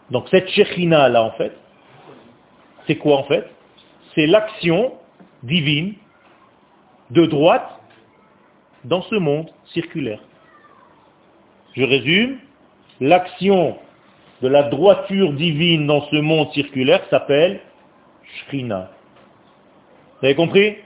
[0.09, 1.55] Donc cette Shekhina là, en fait,
[2.87, 3.49] c'est quoi en fait?
[4.15, 4.93] C'est l'action
[5.43, 5.95] divine
[7.11, 7.69] de droite
[8.83, 10.19] dans ce monde circulaire.
[11.75, 12.39] Je résume,
[12.99, 13.77] l'action
[14.41, 17.61] de la droiture divine dans ce monde circulaire s'appelle
[18.23, 18.91] Shrina.
[20.19, 20.77] Vous avez compris?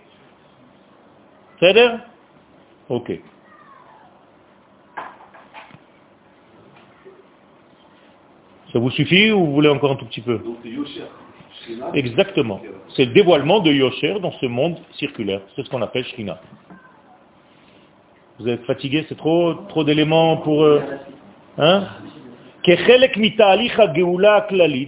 [1.61, 1.99] Dire
[2.89, 3.11] Ok.
[8.73, 10.41] Ça vous suffit ou vous voulez encore un tout petit peu?
[11.93, 12.59] Exactement.
[12.95, 15.41] C'est le dévoilement de Yosher dans ce monde circulaire.
[15.55, 16.39] C'est ce qu'on appelle Shrina.
[18.39, 20.63] Vous êtes fatigué, c'est trop, trop d'éléments pour...
[20.63, 20.81] Euh,
[21.57, 21.87] hein?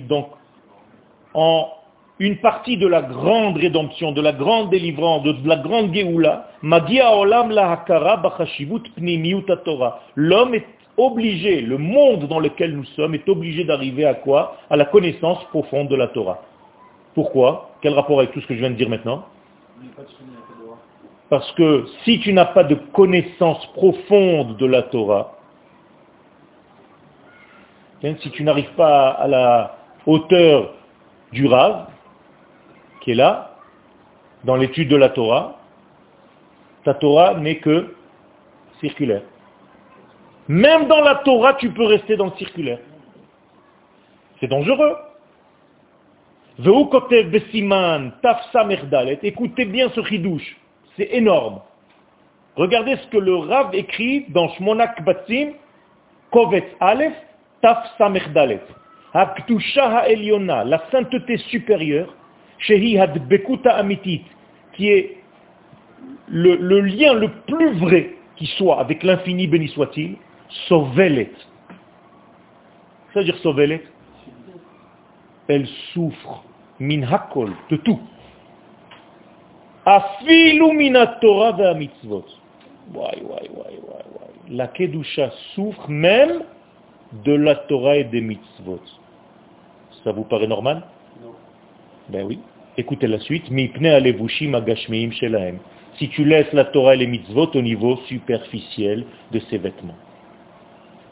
[0.09, 0.27] Donc,
[1.33, 1.69] en
[2.19, 6.49] une partie de la grande rédemption, de la grande délivrance, de la grande Geoula,
[10.15, 10.65] L'homme est
[10.97, 14.57] obligé, le monde dans lequel nous sommes est obligé d'arriver à quoi?
[14.69, 16.41] À la connaissance profonde de la Torah.
[17.17, 17.71] Pourquoi?
[17.81, 19.25] Quel rapport avec tout ce que je viens de dire maintenant?
[21.29, 25.33] Parce que si tu n'as pas de connaissance profonde de la Torah,
[28.03, 30.75] hein, si tu n'arrives pas à la hauteur
[31.31, 31.87] du Rav,
[33.01, 33.55] qui est là,
[34.43, 35.57] dans l'étude de la Torah,
[36.83, 37.95] ta Torah n'est que
[38.79, 39.23] circulaire.
[40.47, 42.77] Même dans la Torah, tu peux rester dans le circulaire.
[44.39, 44.95] C'est dangereux.
[46.59, 47.23] Écoutez
[49.65, 50.57] bien ce chidouche.
[50.95, 51.59] C'est énorme.
[52.55, 55.51] Regardez ce que le Rav écrit dans Shmonak Batsim,
[56.31, 57.13] Kovetz Aleph,
[57.61, 58.61] Taf Samer Dalet.
[59.13, 62.15] Haktusha ha'elyona, la sainteté supérieure,
[62.57, 64.23] Shehi hadbekuta amitit,
[64.73, 65.17] qui est
[66.27, 70.15] le, le lien le plus vrai qui soit avec l'infini béni soit-il,
[70.67, 71.29] Sovelet.
[73.13, 73.83] C'est-à-dire Sovelet
[75.47, 76.43] Elle souffre,
[76.79, 77.99] min hakol, de tout.
[79.85, 80.91] Afilu
[81.21, 82.25] Torah va mitzvot.
[84.49, 86.43] La Kedusha souffre même
[87.23, 88.81] de la Torah et des mitzvot.
[90.03, 90.83] Ça vous paraît normal?
[91.23, 91.31] Non.
[92.09, 92.39] Ben oui.
[92.77, 93.49] Écoutez la suite.
[93.49, 95.59] Mipne alevushim agashmeim shelahem.
[95.97, 99.95] Si tu laisses la Torah et les mitzvot au niveau superficiel de ses vêtements.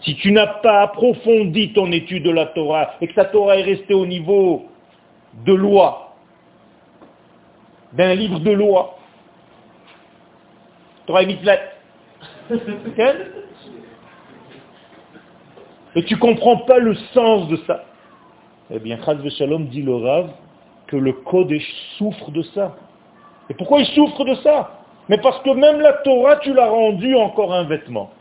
[0.05, 3.63] Si tu n'as pas approfondi ton étude de la Torah et que ta Torah est
[3.63, 4.65] restée au niveau
[5.45, 6.15] de loi,
[7.93, 8.97] d'un livre de loi,
[11.07, 11.51] Torah et mitzvot,
[15.95, 17.85] et tu comprends pas le sens de ça,
[18.69, 20.29] eh bien, Chaz Shalom dit le Rav
[20.87, 22.75] que le Kodesh souffre de ça.
[23.49, 24.81] Et pourquoi il souffre de ça?
[25.09, 28.11] Mais parce que même la Torah, tu l'as rendue encore un vêtement.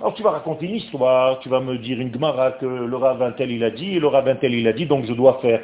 [0.00, 3.22] Alors tu vas raconter une histoire, tu vas me dire une Gemara que le Rav
[3.22, 5.12] un tel il a dit, et le Rav un tel il a dit, donc je
[5.14, 5.62] dois faire.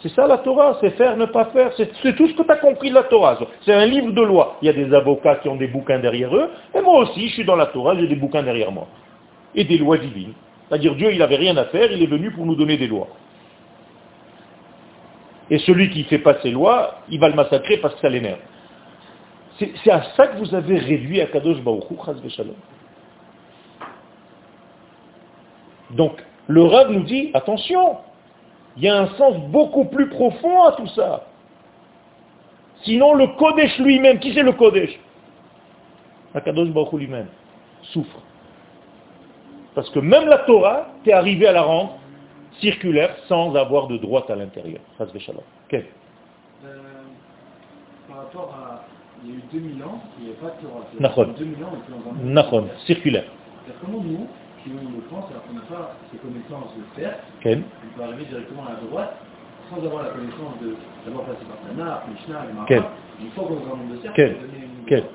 [0.00, 1.72] C'est ça la Torah, c'est faire, ne pas faire.
[1.76, 3.38] C'est tout ce que tu as compris de la Torah.
[3.64, 4.58] C'est un livre de loi.
[4.60, 7.34] Il y a des avocats qui ont des bouquins derrière eux, et moi aussi, je
[7.34, 8.86] suis dans la Torah, j'ai des bouquins derrière moi.
[9.54, 10.34] Et des lois divines.
[10.68, 13.08] C'est-à-dire Dieu, il n'avait rien à faire, il est venu pour nous donner des lois.
[15.50, 18.08] Et celui qui ne fait pas ses lois, il va le massacrer parce que ça
[18.08, 18.40] l'énerve.
[19.58, 22.54] C'est à ça que vous avez réduit à Kadosh Baruch Hu, Chaz v'Shalom.
[25.94, 27.96] Donc, le Rav nous dit, attention,
[28.76, 31.26] il y a un sens beaucoup plus profond à tout ça.
[32.82, 34.98] Sinon, le Kodesh lui-même, qui c'est le Kodesh?
[36.34, 37.28] Akadosh Baruch lui-même
[37.92, 38.20] souffre.
[39.74, 41.98] Parce que même la Torah, tu es arrivé à la rendre
[42.60, 44.80] circulaire sans avoir de droite à l'intérieur.
[44.98, 45.42] Chaz v'Shalom.
[45.66, 45.74] Ok.
[45.74, 46.78] Euh,
[48.08, 48.84] par rapport à.
[49.24, 50.84] Il y a eu 2000 ans, il n'y avait pas de Torah.
[51.00, 51.34] Nachon.
[51.38, 52.32] 2000 ans, on était dans un.
[52.32, 53.24] Nahon, circulaire.
[53.80, 54.26] Comment nous,
[54.64, 57.46] qui nous le France, alors qu'on n'a pas ces connaissances de faire, Ok.
[57.52, 59.16] on peut arriver directement à la droite
[59.70, 62.92] sans avoir la connaissance de d'abord passer par Tanakh, Mishnah, Quel Marat.
[63.20, 65.10] Une fois qu'on est dans le monde de cercle, Quel on peut donner une droite.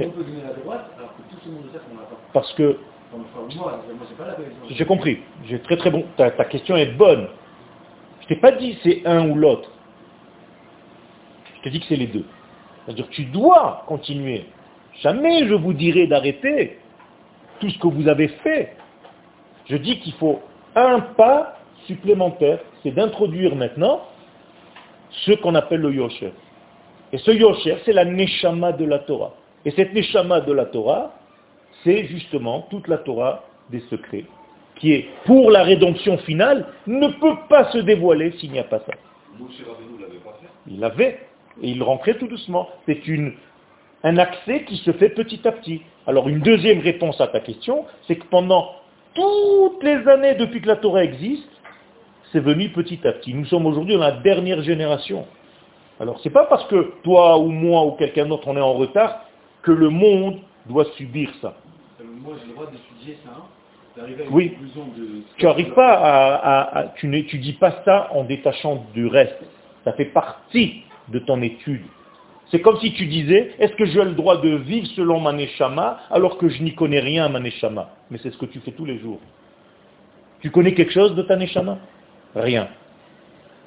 [0.00, 2.16] On peut donner la droite alors que tout ce monde de cercle, on n'a pas.
[2.32, 2.78] Parce que,
[3.10, 4.68] Comme frère ou moi, moi j'ai pas la connaissance.
[4.68, 7.28] j'ai compris, j'ai très très bon, ta, ta question est bonne.
[8.20, 9.70] Je t'ai pas dit c'est un ou l'autre.
[11.56, 12.24] Je te dis que c'est les deux.
[12.84, 14.46] C'est-à-dire que tu dois continuer.
[15.02, 16.78] Jamais je vous dirai d'arrêter
[17.60, 18.76] tout ce que vous avez fait.
[19.70, 20.40] Je dis qu'il faut
[20.74, 21.56] un pas
[21.86, 24.02] supplémentaire, c'est d'introduire maintenant
[25.10, 26.32] ce qu'on appelle le yosher.
[27.12, 29.32] Et ce yosher, c'est la neshama de la Torah.
[29.64, 31.14] Et cette neshama de la Torah,
[31.84, 34.24] c'est justement toute la Torah des secrets,
[34.76, 38.80] qui est, pour la rédemption finale, ne peut pas se dévoiler s'il n'y a pas
[38.80, 38.92] ça.
[40.66, 41.20] Il l'avait,
[41.62, 42.68] et il rentrait tout doucement.
[42.86, 43.34] C'est une,
[44.02, 45.82] un accès qui se fait petit à petit.
[46.06, 48.79] Alors une deuxième réponse à ta question, c'est que pendant
[49.14, 51.48] toutes les années depuis que la Torah existe,
[52.32, 53.34] c'est venu petit à petit.
[53.34, 55.26] Nous sommes aujourd'hui dans la dernière génération.
[55.98, 59.24] Alors c'est pas parce que toi ou moi ou quelqu'un d'autre on est en retard
[59.62, 61.54] que le monde doit subir ça.
[62.22, 64.56] Moi, j'ai le droit d'étudier ça, hein, Oui.
[64.96, 65.22] de...
[65.36, 69.38] Tu n'arrives pas à, à- à- tu n'étudies pas ça en détachant du reste.
[69.84, 71.82] Ça fait partie de ton étude.
[72.50, 76.00] C'est comme si tu disais, est-ce que j'ai le droit de vivre selon ma neshama
[76.10, 77.90] alors que je n'y connais rien à ma neshama?
[78.10, 79.20] Mais c'est ce que tu fais tous les jours.
[80.40, 81.78] Tu connais quelque chose de ta neshama?
[82.34, 82.68] Rien.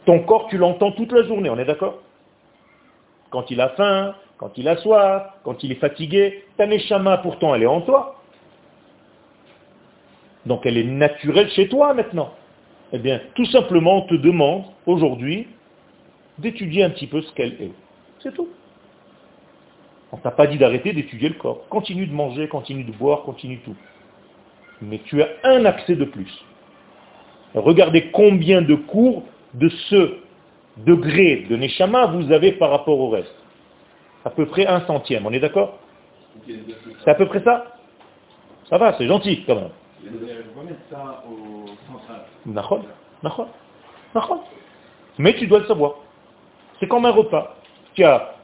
[0.06, 2.00] Ton corps, tu l'entends toute la journée, on est d'accord?
[3.30, 7.56] Quand il a faim, quand il a soif, quand il est fatigué, ta neshama pourtant
[7.56, 8.22] elle est en toi.
[10.46, 12.34] Donc elle est naturelle chez toi maintenant.
[12.92, 15.48] Eh bien, tout simplement, on te demande aujourd'hui
[16.38, 17.72] d'étudier un petit peu ce qu'elle est.
[18.20, 18.50] C'est tout.
[20.14, 21.68] On t'a pas dit d'arrêter d'étudier le corps.
[21.70, 23.76] Continue de manger, continue de boire, continue tout.
[24.80, 26.32] Mais tu as un accès de plus.
[27.56, 29.24] Regardez combien de cours
[29.56, 30.18] de ce
[30.78, 33.34] degré de Neshama vous avez par rapport au reste.
[34.24, 35.80] À peu près un centième, on est d'accord?
[37.04, 37.76] C'est à peu près ça?
[38.70, 39.72] Ça va, c'est gentil quand même.
[45.18, 45.96] Mais tu dois le savoir.
[46.80, 47.56] C'est comme un repas.
[47.96, 48.36] Tu as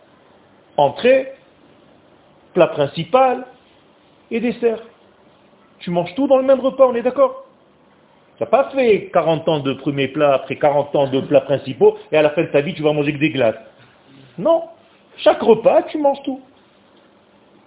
[0.78, 1.34] entrée,
[2.54, 3.45] plat principal
[4.32, 4.80] et dessert.
[5.80, 7.45] Tu manges tout dans le même repas, on est d'accord?
[8.38, 11.97] Tu n'as pas fait 40 ans de premier plat, après 40 ans de plats principaux,
[12.12, 13.56] et à la fin de ta vie, tu vas manger que des glaces.
[14.38, 14.64] Non.
[15.18, 16.39] Chaque repas, tu manges tout.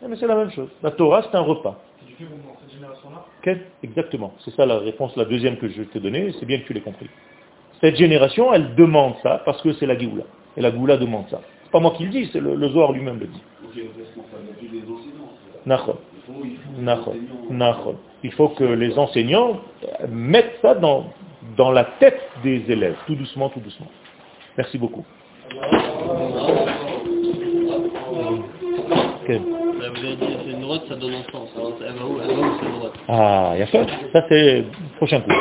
[0.02, 0.68] Eh, Mais c'est la même chose.
[0.82, 1.78] La Torah, c'est un repas.
[2.00, 3.26] C'est du fait dans cette génération-là?
[3.42, 3.66] Quel?
[3.82, 4.32] Exactement.
[4.44, 6.80] C'est ça la réponse, la deuxième que je t'ai donnée, c'est bien que tu l'aies
[6.80, 7.08] compris.
[7.80, 10.24] Cette génération, elle demande ça parce que c'est la Géoula.
[10.56, 11.40] Et la Géoula demande ça.
[11.64, 13.42] C'est pas moi qui le dis, c'est le, le Zohar lui-même le dit.
[13.72, 14.22] Faut
[14.58, 14.82] que les
[16.86, 17.96] enseignants-.
[18.22, 19.60] Il faut que les enseignants
[20.08, 21.06] mettent ça dans,
[21.56, 23.88] dans la tête des élèves, tout doucement, tout doucement.
[24.56, 25.04] Merci beaucoup.
[29.22, 29.28] Ok.
[29.28, 31.48] Là, vous avez dit, c'est une droite, ça donne un sens.
[31.56, 32.92] Alors, elle va où, elle va où cette droite?
[33.08, 33.84] Ah, il y a ça.
[34.12, 34.66] Ça, c'est le
[34.96, 35.32] prochain coup.